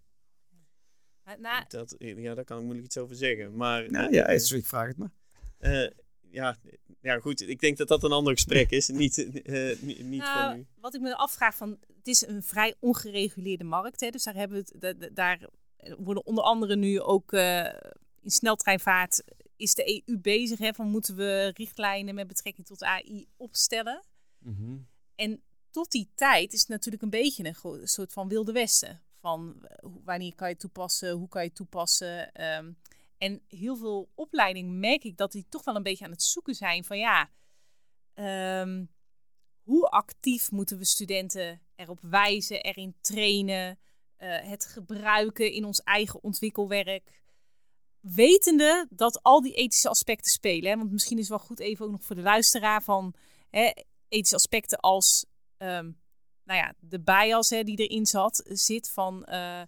[1.38, 3.56] Nou, dat, ja, daar kan ik moeilijk iets over zeggen.
[3.56, 5.10] Maar, nou ja, is, ik vraag het maar.
[5.58, 5.90] Uh,
[6.30, 6.56] ja,
[7.00, 7.48] ja, goed.
[7.48, 8.88] Ik denk dat dat een ander gesprek is.
[8.88, 10.66] niet uh, niet, niet nou, van nu.
[10.80, 14.00] Wat ik me afvraag, van, het is een vrij ongereguleerde markt.
[14.00, 15.48] Hè, dus daar, hebben we het, daar
[15.98, 17.64] worden onder andere nu ook uh,
[18.20, 19.22] in sneltreinvaart
[19.60, 24.04] is de EU bezig hè, van moeten we richtlijnen met betrekking tot AI opstellen.
[24.38, 24.88] Mm -hmm.
[25.14, 29.02] En tot die tijd is het natuurlijk een beetje een soort van wilde westen.
[29.20, 29.66] Van
[30.04, 32.44] wanneer kan je toepassen, hoe kan je toepassen.
[32.44, 32.78] Um,
[33.18, 36.54] en heel veel opleidingen merk ik dat die toch wel een beetje aan het zoeken
[36.54, 37.30] zijn van ja,
[38.60, 38.90] um,
[39.62, 43.78] hoe actief moeten we studenten erop wijzen, erin trainen,
[44.18, 47.22] uh, het gebruiken in ons eigen ontwikkelwerk
[48.00, 50.70] wetende dat al die ethische aspecten spelen.
[50.70, 50.76] Hè?
[50.76, 53.14] Want misschien is het wel goed even ook nog voor de luisteraar van
[53.50, 53.72] hè,
[54.08, 55.26] ethische aspecten als...
[55.58, 55.98] Um,
[56.44, 59.66] nou ja, de bias hè, die erin zat, zit van eh, eh,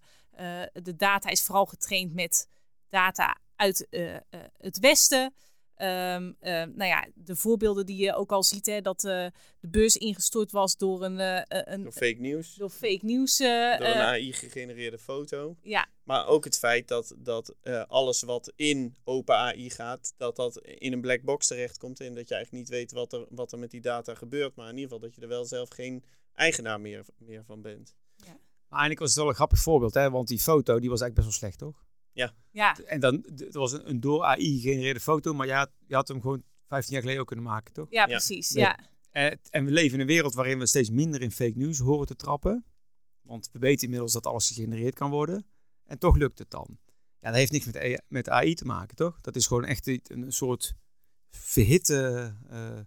[0.73, 2.49] de data is vooral getraind met
[2.89, 4.17] data uit eh,
[4.59, 5.35] het Westen.
[5.83, 6.37] Um,
[6.75, 9.27] nou ja, de voorbeelden die je ook al ziet, hè, dat uh,
[9.61, 11.19] de beurs ingestort was door een...
[11.19, 12.55] Uh, een door fake nieuws.
[12.55, 13.37] Door fake nieuws.
[13.37, 15.57] door een AI-gegenereerde foto.
[15.63, 15.89] Ja.
[16.05, 17.55] Maar ook het feit dat, dat
[17.89, 22.01] alles wat in open AI gaat, dat dat in een black box terechtkomt.
[22.01, 24.55] En dat je eigenlijk niet weet wat er, wat er met die data gebeurt.
[24.55, 27.95] Maar in ieder geval dat je er wel zelf geen eigenaar meer, meer van bent.
[28.17, 28.27] Ja.
[28.69, 30.11] Maar eigenlijk was het wel een grappig voorbeeld, hè?
[30.11, 31.85] want die foto die was eigenlijk best wel slecht, toch?
[32.13, 32.35] Ja.
[32.51, 32.79] ja.
[32.79, 36.21] En dan, het was een, een door AI gegenereerde foto, maar ja, je had hem
[36.21, 37.91] gewoon 15 jaar geleden ook kunnen maken, toch?
[37.91, 38.49] Ja, precies.
[38.49, 38.79] Ja.
[39.11, 42.07] En, en we leven in een wereld waarin we steeds minder in fake news horen
[42.07, 42.65] te trappen.
[43.23, 45.47] Want we weten inmiddels dat alles gegenereerd kan worden.
[45.85, 46.79] En toch lukt het dan.
[47.21, 49.21] Ja, dat heeft niks met, AI, met AI te maken, toch?
[49.21, 50.75] Dat is gewoon echt een, soort
[51.31, 52.81] verhitte uh,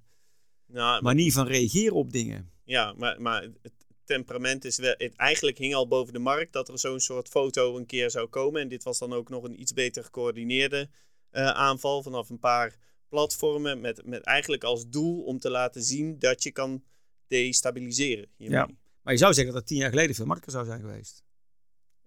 [0.65, 2.51] nou, manier van reageren op dingen.
[2.63, 4.93] Ja, maar, maar het temperament is wel.
[4.97, 8.27] Het, eigenlijk hing al boven de markt dat er zo'n soort foto een keer zou
[8.27, 8.61] komen.
[8.61, 10.89] En dit was dan ook nog een iets beter gecoördineerde
[11.31, 12.77] uh, aanval vanaf een paar
[13.09, 13.81] platformen.
[13.81, 16.83] Met, met eigenlijk als doel om te laten zien dat je kan
[17.27, 18.29] destabiliseren.
[18.35, 18.59] Hiermee.
[18.59, 18.69] Ja,
[19.01, 21.23] maar je zou zeggen dat dat tien jaar geleden veel makkelijker zou zijn geweest.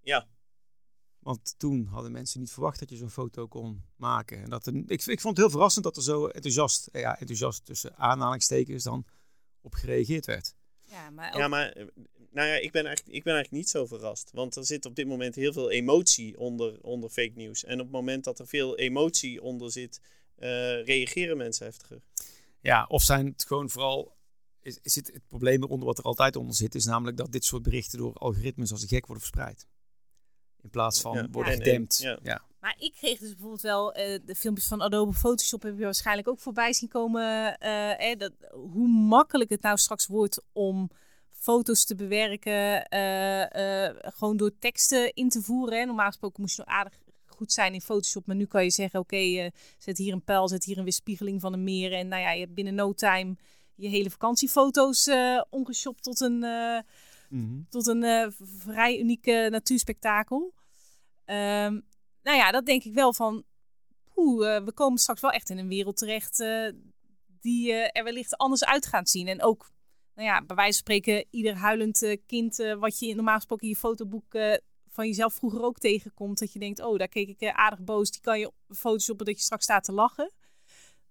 [0.02, 0.28] Ja.
[1.18, 4.42] Want toen hadden mensen niet verwacht dat je zo'n foto kon maken.
[4.42, 7.96] En dat ik, ik vond het heel verrassend dat er zo enthousiast, ja, enthousiast tussen
[7.96, 9.06] aanhalingstekens dan
[9.60, 10.54] op gereageerd werd.
[10.90, 11.84] Ja, maar, ja, maar eh,
[12.30, 14.30] nou ja, ik ben, eigenlijk, ik ben eigenlijk niet zo verrast.
[14.32, 17.64] Want er zit op dit moment heel veel emotie onder, onder fake news.
[17.64, 20.00] En op het moment dat er veel emotie onder zit,
[20.38, 20.46] uh,
[20.84, 22.00] reageren mensen heftiger.
[22.60, 24.16] Ja, of zijn het gewoon vooral.
[24.60, 27.62] Is, zit het probleem eronder wat er altijd onder zit, is namelijk dat dit soort
[27.62, 29.66] berichten door algoritmes als een gek worden verspreid.
[30.62, 31.98] In plaats van worden gedempt.
[31.98, 32.18] Ja.
[32.22, 32.44] ja.
[32.60, 36.28] Maar ik kreeg dus bijvoorbeeld wel uh, de filmpjes van Adobe Photoshop heb je waarschijnlijk
[36.28, 37.56] ook voorbij zien komen.
[37.62, 40.90] Uh, dat, hoe makkelijk het nou straks wordt om
[41.30, 45.78] foto's te bewerken, uh, gewoon door teksten in te voeren.
[45.78, 45.84] Hè.
[45.84, 49.00] Normaal gesproken moest je nog aardig goed zijn in Photoshop, maar nu kan je zeggen,
[49.00, 51.92] oké, zet hier een pijl, zet hier een weerspiegeling van een meer.
[51.92, 53.36] En nou ja, je hebt binnen no time
[53.74, 55.10] je hele vakantiefoto's
[55.50, 56.44] ongeshopt tot een,
[57.28, 60.52] mm tot een vrij unieke natuurspektakel.
[61.26, 61.84] Um,
[62.28, 63.44] nou ja, dat denk ik wel van.
[64.16, 66.72] Oeh, we komen straks wel echt in een wereld terecht uh,
[67.40, 69.28] die uh, er wellicht anders uit gaat zien.
[69.28, 69.70] En ook,
[70.14, 73.78] nou ja, bij wijze van spreken, ieder huilend kind wat je normaal gesproken in je
[73.78, 74.32] fotoboek
[74.88, 76.38] van jezelf vroeger ook tegenkomt.
[76.38, 78.10] Dat je denkt, oh, daar keek ik aardig boos.
[78.10, 80.32] Die kan je photoshoppen dat je straks staat te lachen.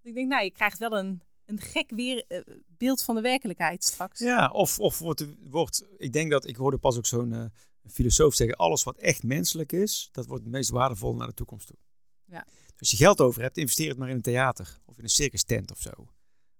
[0.03, 4.19] Ik denk, nou, je krijgt wel een, een gek weer, beeld van de werkelijkheid straks.
[4.19, 7.51] Ja, of, of wordt, wordt, ik denk dat, ik hoorde pas ook zo'n
[7.89, 11.67] filosoof zeggen, alles wat echt menselijk is, dat wordt het meest waardevol naar de toekomst
[11.67, 11.77] toe.
[12.25, 12.45] Ja.
[12.45, 15.09] Dus als je geld over hebt, investeer het maar in een theater of in een
[15.09, 15.91] circus tent of zo.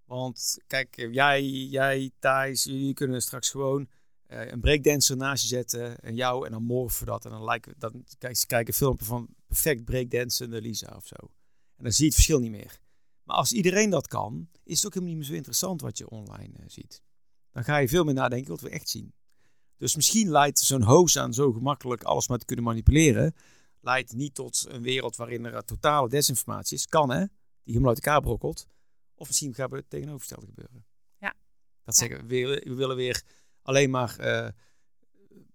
[0.04, 3.88] Want kijk, jij, jij Thijs, jullie kunnen straks gewoon
[4.28, 7.26] uh, een breakdancer naast je zetten en jou en dan morgen dat.
[7.26, 11.16] En dan, lijken, dan kijk, ze kijken een filmpje van perfect breakdancende Lisa of zo.
[11.76, 12.80] En dan zie je het verschil niet meer.
[13.24, 16.10] Maar als iedereen dat kan, is het ook helemaal niet meer zo interessant wat je
[16.10, 17.02] online uh, ziet.
[17.52, 19.14] Dan ga je veel meer nadenken wat we echt zien.
[19.78, 23.36] Dus misschien leidt zo'n hoos aan zo gemakkelijk alles maar te kunnen manipuleren,
[23.82, 26.86] leidt niet tot een wereld waarin er totale desinformatie is.
[26.86, 27.28] Kan hè, die
[27.64, 28.68] helemaal uit elkaar brokkelt.
[29.16, 30.86] Of misschien gaat het tegenovergestelde gebeuren.
[31.20, 31.36] Ja.
[31.84, 33.24] Dat zeggen we, we willen weer
[33.62, 34.50] alleen maar uh,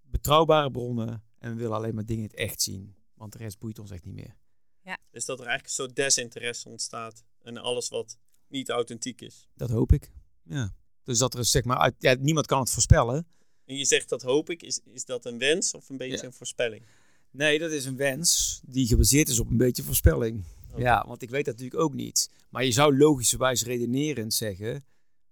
[0.02, 2.96] betrouwbare bronnen en we willen alleen maar dingen het echt zien.
[3.14, 4.36] Want de rest boeit ons echt niet meer.
[4.80, 4.98] Ja.
[5.10, 9.48] Dus dat er eigenlijk een soort desinteresse ontstaat en alles wat niet authentiek is.
[9.54, 10.12] Dat hoop ik.
[10.42, 10.74] Ja.
[11.02, 13.26] Dus dat er zeg maar uit, ja, niemand kan het voorspellen.
[13.64, 14.62] En je zegt dat hoop ik.
[14.62, 16.82] Is, is dat een wens of een beetje een voorspelling?
[17.30, 20.44] Nee, dat is een wens die gebaseerd is op een beetje voorspelling.
[20.76, 22.30] Ja, want ik weet dat natuurlijk ook niet.
[22.50, 24.84] Maar je zou logischerwijs redenerend zeggen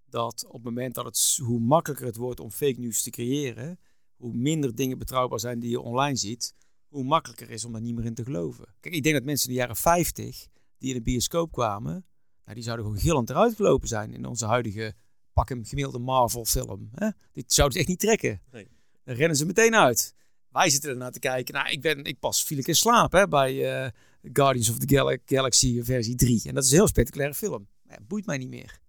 [0.09, 3.79] dat op het moment dat het hoe makkelijker het wordt om fake news te creëren,
[4.17, 6.55] hoe minder dingen betrouwbaar zijn die je online ziet,
[6.89, 8.75] hoe makkelijker is om daar niet meer in te geloven.
[8.81, 12.07] Kijk, ik denk dat mensen in de jaren 50 die in de bioscoop kwamen,
[12.45, 14.95] nou, die zouden gewoon gillend eruit gelopen zijn in onze huidige
[15.33, 16.91] pak hem gemiddelde Marvel film.
[16.95, 17.09] Hè?
[17.33, 18.43] Dit zouden ze echt niet trekken.
[18.51, 18.69] Nee.
[19.05, 20.15] Dan rennen ze meteen uit.
[20.49, 21.55] Wij zitten ernaar te kijken.
[21.55, 23.91] Nou, ik, ben, ik pas viel ik in slaap hè, bij uh,
[24.33, 26.43] Guardians of the Galaxy versie 3.
[26.45, 27.69] En dat is een heel spectaculaire film.
[27.83, 28.81] Maar ja, boeit mij niet meer.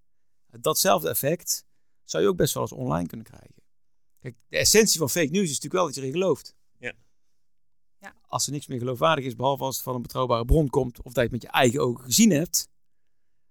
[0.59, 1.65] Datzelfde effect
[2.03, 3.55] zou je ook best wel eens online kunnen krijgen.
[4.19, 6.55] Kijk, de essentie van fake news is natuurlijk wel dat je erin gelooft.
[6.79, 6.93] Ja.
[7.99, 8.13] ja.
[8.21, 11.13] Als er niks meer geloofwaardig is, behalve als het van een betrouwbare bron komt, of
[11.13, 12.67] dat je het met je eigen ogen gezien hebt,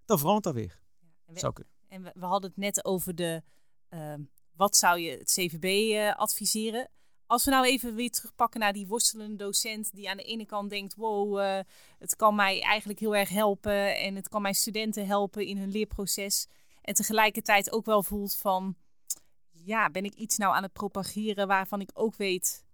[0.04, 0.80] dan verandert dat weer.
[1.26, 1.72] Ja, Zou kunnen.
[1.90, 3.42] En we, hadden het net over de,
[3.90, 4.14] uh,
[4.56, 6.90] wat zou je het CVB eh, adviseren?
[7.26, 10.70] Als we nou even weer terugpakken naar die worstelende docent die aan de ene kant
[10.70, 11.58] denkt, wow, uh,
[11.98, 15.70] het kan mij eigenlijk heel erg helpen en het kan mijn studenten helpen in hun
[15.70, 16.46] leerproces.
[16.82, 18.76] En tegelijkertijd ook wel voelt van,
[19.50, 22.64] ja, ben ik iets nou aan het propageren waarvan ik ook weet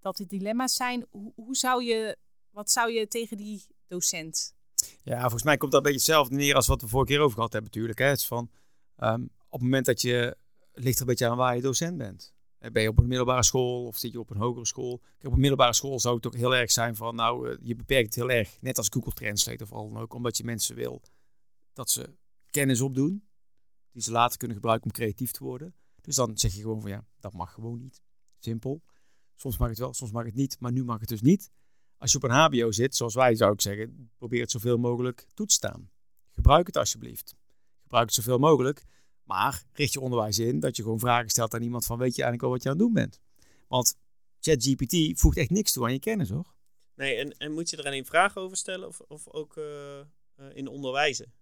[0.00, 1.06] dat dit dilemma's zijn?
[1.10, 2.16] Hoe, hoe zou je,
[2.50, 4.54] wat zou je tegen die docent?
[5.02, 7.34] Ja, volgens mij komt dat een beetje hetzelfde neer als wat we vorige keer over
[7.34, 7.98] gehad hebben natuurlijk.
[7.98, 8.06] Hè.
[8.06, 8.50] Het is van,
[8.96, 10.36] ehm, op het moment dat je,
[10.72, 12.34] het ligt er een beetje aan waar je docent bent.
[12.58, 15.02] Eh, Ben je op een middelbare school of zit je op een hogere school?
[15.22, 18.06] Op een middelbare school zou het ook heel erg zijn van, nou, eh, je beperkt
[18.06, 21.02] het heel erg, net als Google Translate of al dan ook, omdat je mensen wil
[21.72, 22.14] dat ze
[22.50, 23.24] kennis opdoen,
[23.92, 25.74] die ze later kunnen gebruiken om creatief te worden.
[26.00, 28.02] Dus dan zeg je gewoon van, ja, dat mag gewoon niet.
[28.38, 28.82] Simpel.
[29.36, 31.50] Soms mag het wel, soms mag het niet, maar nu mag het dus niet.
[31.96, 35.26] Als je op een HBO zit, zoals wij zou ik zeggen, probeer het zoveel mogelijk
[35.34, 35.90] toe te staan.
[36.30, 37.34] Gebruik het alsjeblieft.
[37.92, 38.84] Gebruik het zoveel mogelijk.
[39.24, 42.22] Maar richt je onderwijs in dat je gewoon vragen stelt aan iemand van weet je
[42.22, 43.20] eigenlijk al wat je aan het doen bent.
[43.68, 43.96] Want
[44.40, 46.54] ChatGPT voegt echt niks toe aan je kennis hoor.
[46.94, 50.04] Nee, en, en moet je er alleen vragen over stellen of, of ook eh, eh,
[50.52, 51.32] in onderwijzen?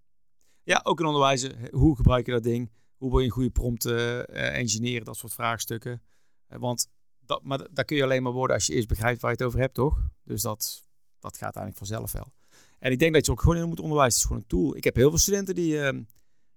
[0.63, 1.49] Ja, ook in onderwijs.
[1.71, 2.71] Hoe gebruik je dat ding?
[2.97, 5.05] Hoe wil je een goede prompt eh, engineeren?
[5.05, 6.03] Dat soort vraagstukken.
[6.47, 6.89] Want
[7.21, 9.47] dat, maar daar kun je alleen maar worden als je eerst begrijpt waar je het
[9.47, 10.03] over hebt, toch?
[10.25, 10.85] Dus dat,
[11.19, 12.33] dat gaat eigenlijk vanzelf wel.
[12.79, 14.21] En ik denk dat je ook gewoon in moet onderwijzen.
[14.21, 14.77] Het is gewoon een tool.
[14.77, 16.03] Ik heb heel veel studenten die, ehm,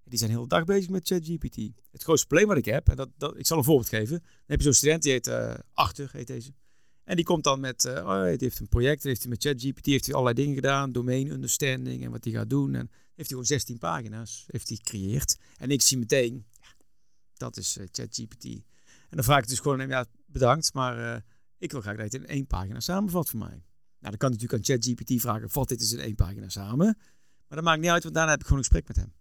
[0.03, 1.55] die zijn de hele dag bezig met ChatGPT.
[1.91, 4.19] Het grootste probleem wat ik heb, en dat, dat, ik zal een voorbeeld geven.
[4.19, 6.53] Dan heb je zo'n student, die heet eh, Achter, heet deze.
[7.03, 9.85] En die komt dan met, eh oh, die heeft een project, heeft hij met ChatGPT,
[9.85, 12.75] heeft hij allerlei dingen gedaan, domain understanding en wat hij gaat doen.
[12.75, 15.37] En heeft hij gewoon 16 pagina's, heeft hij gecreëerd.
[15.57, 16.67] En ik zie meteen, ja,
[17.33, 18.45] dat is eh, ChatGPT.
[18.45, 21.23] En dan vraag ik dus gewoon, ja, bedankt, maar
[21.57, 23.63] ik wil graag dat je het in één pagina samenvat voor mij.
[23.99, 26.97] Nou, dan kan natuurlijk aan ChatGPT vragen, vat dit eens in één pagina samen.
[27.47, 29.13] Maar dat maakt niet uit, want daarna heb ik gewoon een gesprek met hem.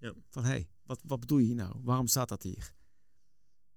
[0.00, 0.14] Ja.
[0.28, 1.80] Van, hé, hey, wat, wat bedoel je hier nou?
[1.82, 2.74] Waarom staat dat hier?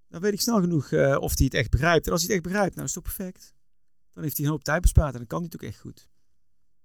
[0.08, 2.06] Dan weet ik snel genoeg eh, of hij het echt begrijpt.
[2.06, 3.54] En als hij het echt begrijpt, nou is het toch perfect.
[4.14, 6.10] Dan heeft hij een hoop tijd bespaard en dan kan hij het ook echt goed.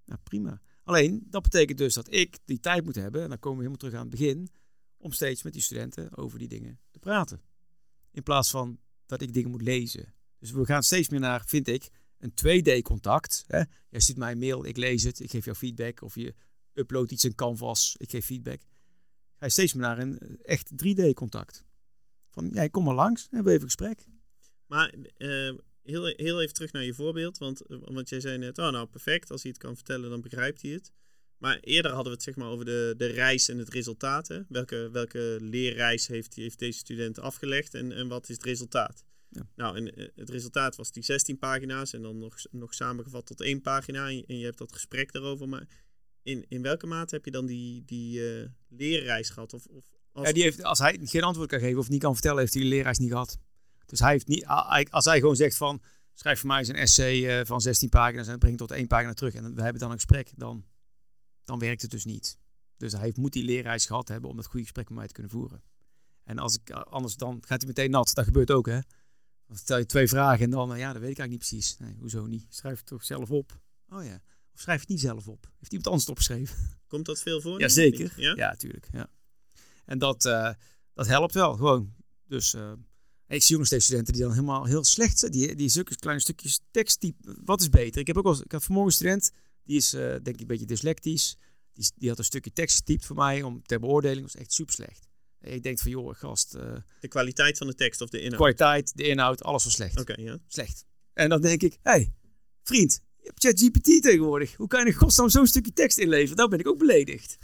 [0.05, 0.61] Nou, prima.
[0.83, 3.89] Alleen, dat betekent dus dat ik die tijd moet hebben, en dan komen we helemaal
[3.91, 4.49] terug aan het begin,
[4.97, 7.43] om steeds met die studenten over die dingen te praten.
[8.11, 10.15] In plaats van dat ik dingen moet lezen.
[10.39, 13.45] Dus we gaan steeds meer naar, vind ik, een 2D-contact.
[13.47, 13.63] Hè?
[13.89, 16.03] Jij stuurt mij een mail, ik lees het, ik geef jou feedback.
[16.03, 16.35] Of je
[16.73, 18.61] uploadt iets in Canvas, ik geef feedback.
[19.39, 21.65] Ga je steeds meer naar een eh, echt 3D-contact.
[22.31, 24.07] Van, jij kom maar langs en we even een gesprek.
[24.67, 27.39] Maar eh, heel, heel even terug naar je voorbeeld.
[27.39, 30.21] Want, eh, want jij zei net, oh nou perfect, als hij het kan vertellen, dan
[30.21, 30.93] begrijpt hij het.
[31.39, 34.29] Maar eerder hadden we het zeg maar over de, de reis en het resultaat.
[34.29, 34.41] Hè?
[34.49, 39.05] Welke, welke leerreis heeft, heeft deze student afgelegd en, en wat is het resultaat?
[39.29, 39.49] Ja.
[39.55, 43.61] Nou, en het resultaat was die 16 pagina's en dan nog, nog samengevat tot één
[43.61, 44.09] pagina.
[44.09, 45.49] En, en je hebt dat gesprek daarover.
[45.49, 45.67] Maar
[46.29, 49.53] in, in welke mate heb je dan die, die eh, leerreis gehad?
[49.53, 50.27] Of, of als...
[50.27, 52.63] Ja, die heeft, als hij geen antwoord kan geven of niet kan vertellen, heeft hij
[52.63, 53.39] de leraars niet gehad.
[53.87, 54.47] Dus hij heeft niet,
[54.91, 55.83] als hij gewoon zegt van,
[56.15, 59.13] schrijf voor mij eens een essay eh, van 16 pagina's en breng tot één pagina
[59.13, 60.65] terug en we hebben dan een gesprek, dan,
[61.45, 62.39] dan werkt het dus niet.
[62.77, 65.13] Dus hij heeft, moet die leerreis gehad hebben om dat goede gesprek met mij te
[65.13, 65.63] kunnen voeren.
[66.25, 68.15] En als ik, anders dan gaat hij meteen nat.
[68.15, 68.79] Dat gebeurt ook, hè.
[69.47, 71.79] Dan stel je twee vragen en dan, eh, ja, dat weet ik eigenlijk niet precies.
[71.79, 72.47] Nee, hoezo niet?
[72.49, 73.61] Schrijf het toch zelf op.
[73.89, 74.21] Oh ja.
[74.59, 75.51] Of schrijf het niet zelf op.
[75.59, 76.79] Heeft iemand anders het opgeschreven?
[76.87, 77.61] Komt dat veel voor?
[77.61, 78.13] Jazeker.
[78.17, 78.35] Ja?
[78.37, 78.89] Ja, tuurlijk.
[78.93, 79.11] Ja.
[79.85, 80.51] En dat, eh,
[80.95, 81.95] dat helpt wel, gewoon.
[82.27, 82.73] Dus eh,
[83.27, 85.33] ik zie nog steeds studenten die dan helemaal heel slecht zijn.
[85.33, 87.39] Die, die zulke kleine stukjes tekst typen.
[87.45, 88.01] Wat is beter?
[88.01, 89.31] Ik heb ook al, ik had vanmorgen een student,
[89.65, 91.37] die is eh, denk ik een beetje dyslectisch.
[91.73, 94.21] Die, die had een stukje tekst getypt voor mij om ter beoordeling.
[94.21, 95.09] Dat was echt super slecht.
[95.41, 96.53] Ik denk van, joh, gast,
[97.01, 98.37] De kwaliteit van de tekst of de inhoud?
[98.37, 100.01] kwaliteit, de inhoud, alles was slecht.
[100.01, 100.39] Oké, ja.
[100.47, 100.85] Slecht.
[101.13, 102.13] En dan denk ik, hé, hey,
[102.63, 103.01] vriend,
[103.35, 104.55] je hebt ChatGPT tegenwoordig.
[104.57, 106.37] Hoe kan je in godsnaam zo'n stukje tekst inleveren?
[106.37, 107.39] Nou ben ik ook beledigd.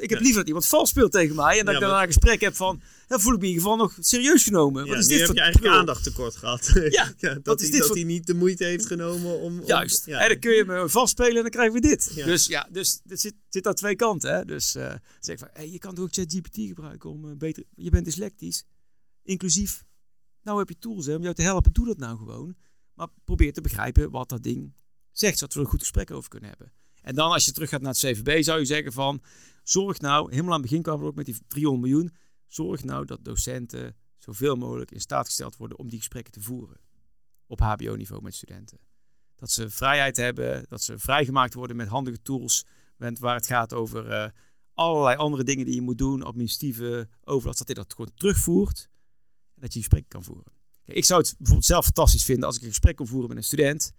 [0.00, 2.00] Ik heb liever dat iemand vals speelt tegen mij en dat Ja, ik daarna maar-
[2.06, 4.84] een gesprek heb van, dan voel ik me in ieder geval nog serieus genomen.
[4.84, 6.70] Ja, Wat is dit heb voor je eigenlijk aandacht tekort gehad.
[6.90, 9.60] Ja, dat, hij, dit dat voor- hij niet de moeite heeft genomen om...
[9.60, 10.06] om- Juist.
[10.06, 12.14] En dan kun je me vastspelen en dan krijgen we dit.
[12.14, 14.34] Dus ja, dus het zit, zit aan twee kanten.
[14.34, 14.44] Hè?
[14.44, 17.64] Dus eh zeg van, hey, je kan toch ook ChatGPT gebruiken om eh, beter...
[17.74, 18.64] Je bent dyslectisch,
[19.22, 19.84] inclusief.
[20.42, 21.72] Nou heb je tools hè, om jou te helpen.
[21.72, 22.54] Doe dat nou gewoon.
[22.94, 24.72] Maar probeer te begrijpen wat dat ding
[25.12, 26.72] zegt, zodat we er een goed gesprek over kunnen hebben.
[27.02, 29.22] En dan als je terug gaat naar het CVB, zou je zeggen van...
[29.62, 32.14] Zorg nou, helemaal aan het begin kwamen we ook met die 300 miljoen.
[32.46, 36.80] Zorg nou dat docenten zoveel mogelijk in staat gesteld worden om die gesprekken te voeren.
[37.46, 38.78] Op hbo-niveau met studenten.
[39.36, 42.66] Dat ze vrijheid hebben, dat ze vrijgemaakt worden met handige tools.
[42.96, 44.30] Waar het gaat over eh,
[44.74, 47.58] allerlei andere dingen die je moet doen, administratieve overlast.
[47.58, 48.88] Dat je dat gewoon terugvoert
[49.54, 50.52] en dat je gesprekken kan voeren.
[50.84, 53.44] Ik zou het bijvoorbeeld zelf fantastisch vinden als ik een gesprek kon voeren met een
[53.44, 53.92] student.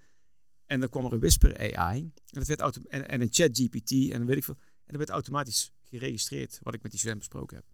[0.65, 1.99] En dan kwam er een Whisper AI.
[1.99, 4.57] En, dat werd auto en, en een chat GPT en dan weet ik veel.
[4.57, 7.65] En dat werd automatisch geregistreerd wat ik met die student besproken heb.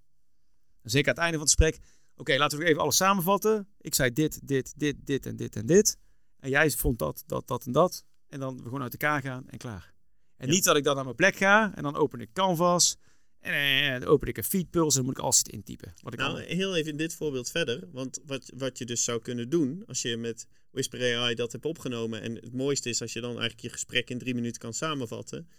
[0.82, 1.86] En zeker aan het einde van het gesprek.
[2.16, 3.68] Oké, laten we even alles samenvatten.
[3.78, 5.98] Ik zei dit, dit, dit, dit en dit en dit.
[6.40, 8.06] En jij vond dat, dat, dat en dat.
[8.28, 9.94] En dan we gewoon uit elkaar gaan en klaar.
[10.36, 10.54] En Ja.
[10.54, 12.98] niet dat ik dan naar mijn plek ga en dan open ik Canvas.
[13.40, 13.54] En
[13.94, 15.94] eh, dan open ik een feedpulse en dan moet ik alles zitten intypen.
[16.02, 17.88] Wat ik Nou, allemaal- heel even in dit voorbeeld verder.
[17.92, 21.66] Want wat, wat je dus zou kunnen doen, als je met Whisper AI dat hebt
[21.66, 22.22] opgenomen.
[22.22, 25.50] En het mooiste is als je dan eigenlijk je gesprek in drie minuten kan samenvatten.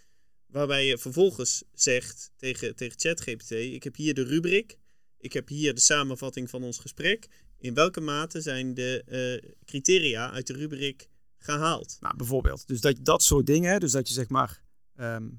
[0.45, 4.77] Waarbij je vervolgens zegt tegen, tegen ChatGPT: Ik heb hier de rubriek.
[5.17, 7.27] Ik heb hier de samenvatting van ons gesprek.
[7.57, 9.03] In welke mate zijn de
[9.43, 11.07] eh, criteria uit de rubriek
[11.37, 11.97] gehaald?
[11.99, 12.67] Nou, bijvoorbeeld.
[12.67, 13.79] Dus dat, dat soort dingen.
[13.79, 14.61] Dus dat je zeg maar
[14.95, 15.29] ehm,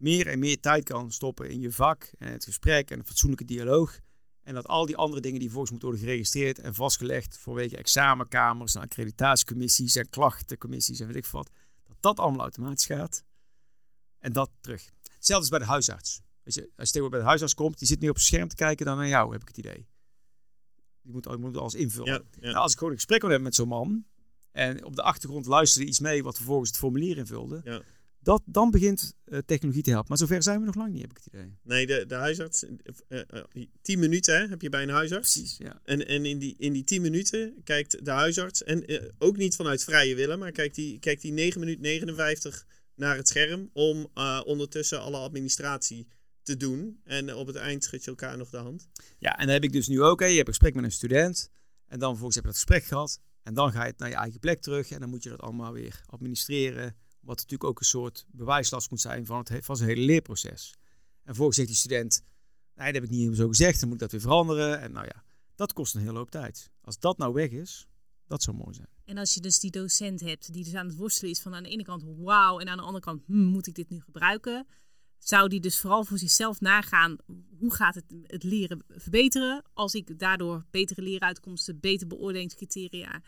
[0.00, 3.44] meer en meer tijd kan stoppen in je vak en het gesprek en een fatsoenlijke
[3.44, 3.98] dialoog.
[4.42, 8.74] En dat al die andere dingen die volgens moeten worden geregistreerd en vastgelegd vanwege examenkamers
[8.74, 11.50] en accreditatiecommissies en klachtencommissies en weet ik wat.
[11.86, 13.24] Dat dat allemaal automatisch gaat.
[14.18, 14.90] En dat terug.
[15.14, 16.20] Hetzelfde is bij de huisarts.
[16.42, 18.48] Weet je, als je tegenwoordig bij de huisarts komt, die zit nu op zijn scherm
[18.48, 19.86] te kijken dan naar jou, heb ik het idee.
[21.02, 22.12] Die moet, die moet alles invullen.
[22.12, 22.46] Ja, ja.
[22.46, 24.04] Nou, als ik gewoon een gesprek wil hebben met zo'n man
[24.52, 27.82] en op de achtergrond luisterde iets mee wat vervolgens het formulier invulde, Ja.
[28.22, 30.08] Dat, dan begint eh, technologie te helpen.
[30.08, 31.58] Maar zover zijn we nog lang niet, heb ik het idee.
[31.62, 32.64] Nee, de, de huisarts.
[33.08, 35.32] eh, eh, tien minuten hè, heb je bij een huisarts.
[35.32, 35.80] Precies, ja.
[35.84, 39.56] En, en in, die, in die 10 minuten kijkt de huisarts, en eh, ook niet
[39.56, 44.08] vanuit vrije willen, maar kijkt die, kijkt die 9 minuten 59 naar het scherm om
[44.14, 46.06] eh, ondertussen alle administratie
[46.42, 47.00] te doen.
[47.04, 48.88] En eh, op het eind schud je elkaar nog de hand.
[49.18, 50.92] Ja, en dan heb ik dus nu ook, hè, je hebt een gesprek met een
[50.92, 51.50] student
[51.86, 54.14] en dan vervolgens heb je dat gesprek gehad en dan ga je het naar je
[54.14, 56.96] eigen plek terug en dan moet je dat allemaal weer administreren.
[57.20, 60.74] Wat natuurlijk ook een soort bewijslast moet zijn van, het, he- van zijn hele leerproces.
[61.14, 62.22] En vervolgens zegt die student,
[62.74, 64.80] nee, dat heb ik niet zo gezegd, dan moet ik dat weer veranderen.
[64.80, 66.70] En nou ja, dat kost een hele hoop tijd.
[66.80, 67.86] Als dat nou weg is,
[68.26, 68.88] dat zou mooi zijn.
[69.04, 71.62] En als je dus die docent hebt die dus aan het worstelen is van aan
[71.62, 74.66] de ene kant wauw en aan de andere kant hmm, moet ik dit nu gebruiken,
[75.18, 77.16] zou die dus vooral voor zichzelf nagaan
[77.58, 83.22] hoe gaat het, het leren verbeteren als ik daardoor betere leeruitkomsten, betere beoordelingscriteria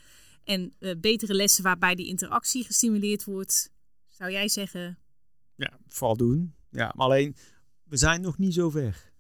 [0.45, 3.71] en eh, betere lessen waarbij die interactie gestimuleerd wordt,
[4.13, 4.99] zou jij zeggen
[5.55, 6.55] Ja, vooral doen.
[6.71, 7.37] Ja, maar alleen,
[7.83, 9.13] we zijn nog niet zo ver.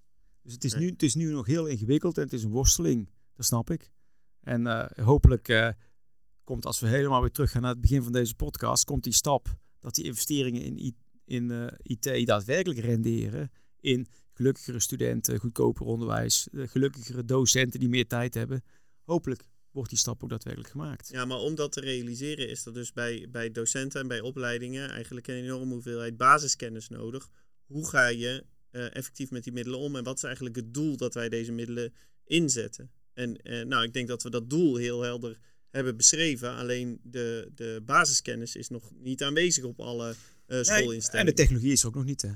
[0.42, 3.08] Dus het is, nu, het is nu nog heel ingewikkeld en het is een worsteling.
[3.34, 3.90] Dat snap ik.
[4.40, 5.68] En eh, hopelijk eh,
[6.44, 9.12] komt, als we helemaal weer terug gaan naar het begin van deze podcast, komt die
[9.12, 13.50] stap dat die investeringen in, I- in eh, IT daadwerkelijk renderen.
[13.80, 18.62] In gelukkigere studenten, goedkoper onderwijs, gelukkigere docenten die meer tijd hebben.
[19.04, 21.08] Hopelijk wordt die stap ook daadwerkelijk gemaakt.
[21.08, 24.90] Ja, maar om dat te realiseren is er dus bij, bij docenten en bij opleidingen
[24.90, 27.30] eigenlijk een enorme hoeveelheid basiskennis nodig.
[27.66, 30.96] Hoe ga je eh, effectief met die middelen om en wat is eigenlijk het doel
[30.96, 31.94] dat wij deze middelen
[32.24, 32.90] inzetten?
[33.12, 35.38] En eh, nou, ik denk dat we dat doel heel helder
[35.70, 36.54] hebben beschreven.
[36.56, 40.16] Alleen de, de basiskennis is nog niet aanwezig op alle eh
[40.46, 41.34] Nee, en schoolinstellingen.
[41.34, 42.30] de technologie is er ook nog niet, hè.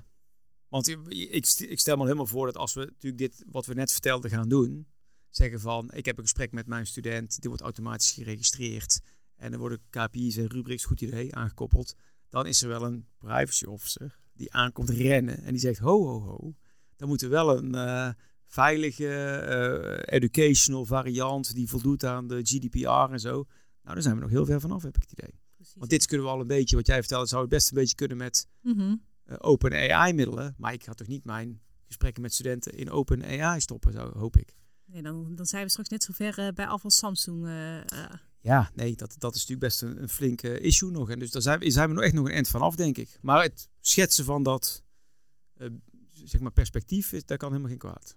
[0.68, 3.92] Want ik, ik stel me helemaal voor dat als we natuurlijk dit, wat we net
[3.92, 4.86] vertelden, gaan doen.
[5.30, 9.00] Zeggen van, ik heb een gesprek met mijn student, dit wordt automatisch geregistreerd.
[9.36, 11.94] En er worden KPI's en rubrics, goed idee, aangekoppeld.
[12.28, 16.20] Dan is er wel een privacy officer die aankomt rennen en die zegt, ho, ho,
[16.20, 16.54] ho.
[16.96, 18.08] Dan moet er wel een eh,
[18.46, 23.32] veilige eh, educational variant die voldoet aan de GDPR en zo.
[23.82, 25.40] Nou, daar zijn we nog heel ver vanaf, heb ik het idee.
[25.56, 25.74] precies.
[25.76, 27.94] Want dit kunnen we al een beetje, wat jij vertelde, zou het best een beetje
[27.94, 28.96] kunnen met Mhm.
[29.24, 30.54] eh, open AI-middelen.
[30.58, 34.54] Maar ik ga toch niet mijn gesprekken met studenten in open AI stoppen, hoop ik.
[34.86, 37.46] Nee, dan, dan zijn we straks net zo ver eh, bij afval Samsung.
[37.46, 38.10] eh, eh.
[38.40, 41.10] Ja, nee, dat, dat is natuurlijk best een, een flink eh, issue nog.
[41.10, 42.98] En dus daar zijn we, zijn we nog echt nog een eind van af, denk
[42.98, 43.18] ik.
[43.20, 44.84] Maar het schetsen van dat
[45.56, 45.68] eh,
[46.24, 48.16] zeg maar perspectief, is, daar kan helemaal geen kwaad.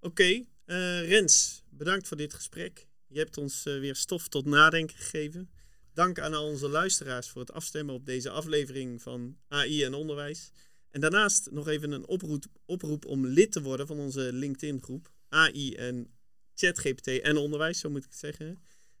[0.00, 2.88] Oké, eh, Rens, bedankt voor dit gesprek.
[3.06, 5.50] Je hebt ons weer stof tot nadenken gegeven.
[5.92, 10.50] Dank aan al onze luisteraars voor het afstemmen op deze aflevering van AI en onderwijs.
[10.96, 15.74] En daarnaast nog even een oproep, oproep om lid te worden van onze LinkedIn-groep AI
[15.74, 16.10] en
[16.54, 18.58] ChatGPT en onderwijs, zo moet ik het zeggen.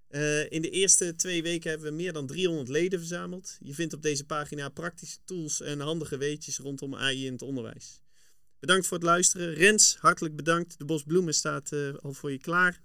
[0.08, 3.56] Eh, in de eerste twee weken hebben we meer dan 300 leden verzameld.
[3.60, 8.00] Je vindt op deze pagina praktische tools en handige weetjes rondom AI in het onderwijs.
[8.58, 9.54] Bedankt voor het luisteren.
[9.54, 10.78] Rens, hartelijk bedankt.
[10.78, 12.80] De bos bloemen staat eh, al voor je klaar.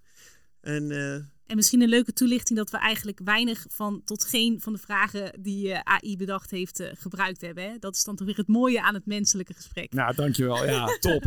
[0.59, 4.73] En eh, En misschien een leuke toelichting dat we eigenlijk weinig van tot geen van
[4.73, 7.63] de vragen die eh, AI bedacht heeft eh, gebruikt hebben.
[7.63, 7.77] Hè?
[7.79, 9.93] Dat is dan toch weer het mooie aan het menselijke gesprek.
[9.93, 10.65] Nou, dankjewel.
[10.65, 11.23] Ja, top.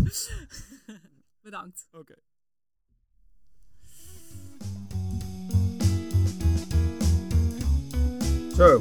[1.43, 1.89] Bedankt.
[1.91, 2.15] Oké.
[8.57, 8.81] zo.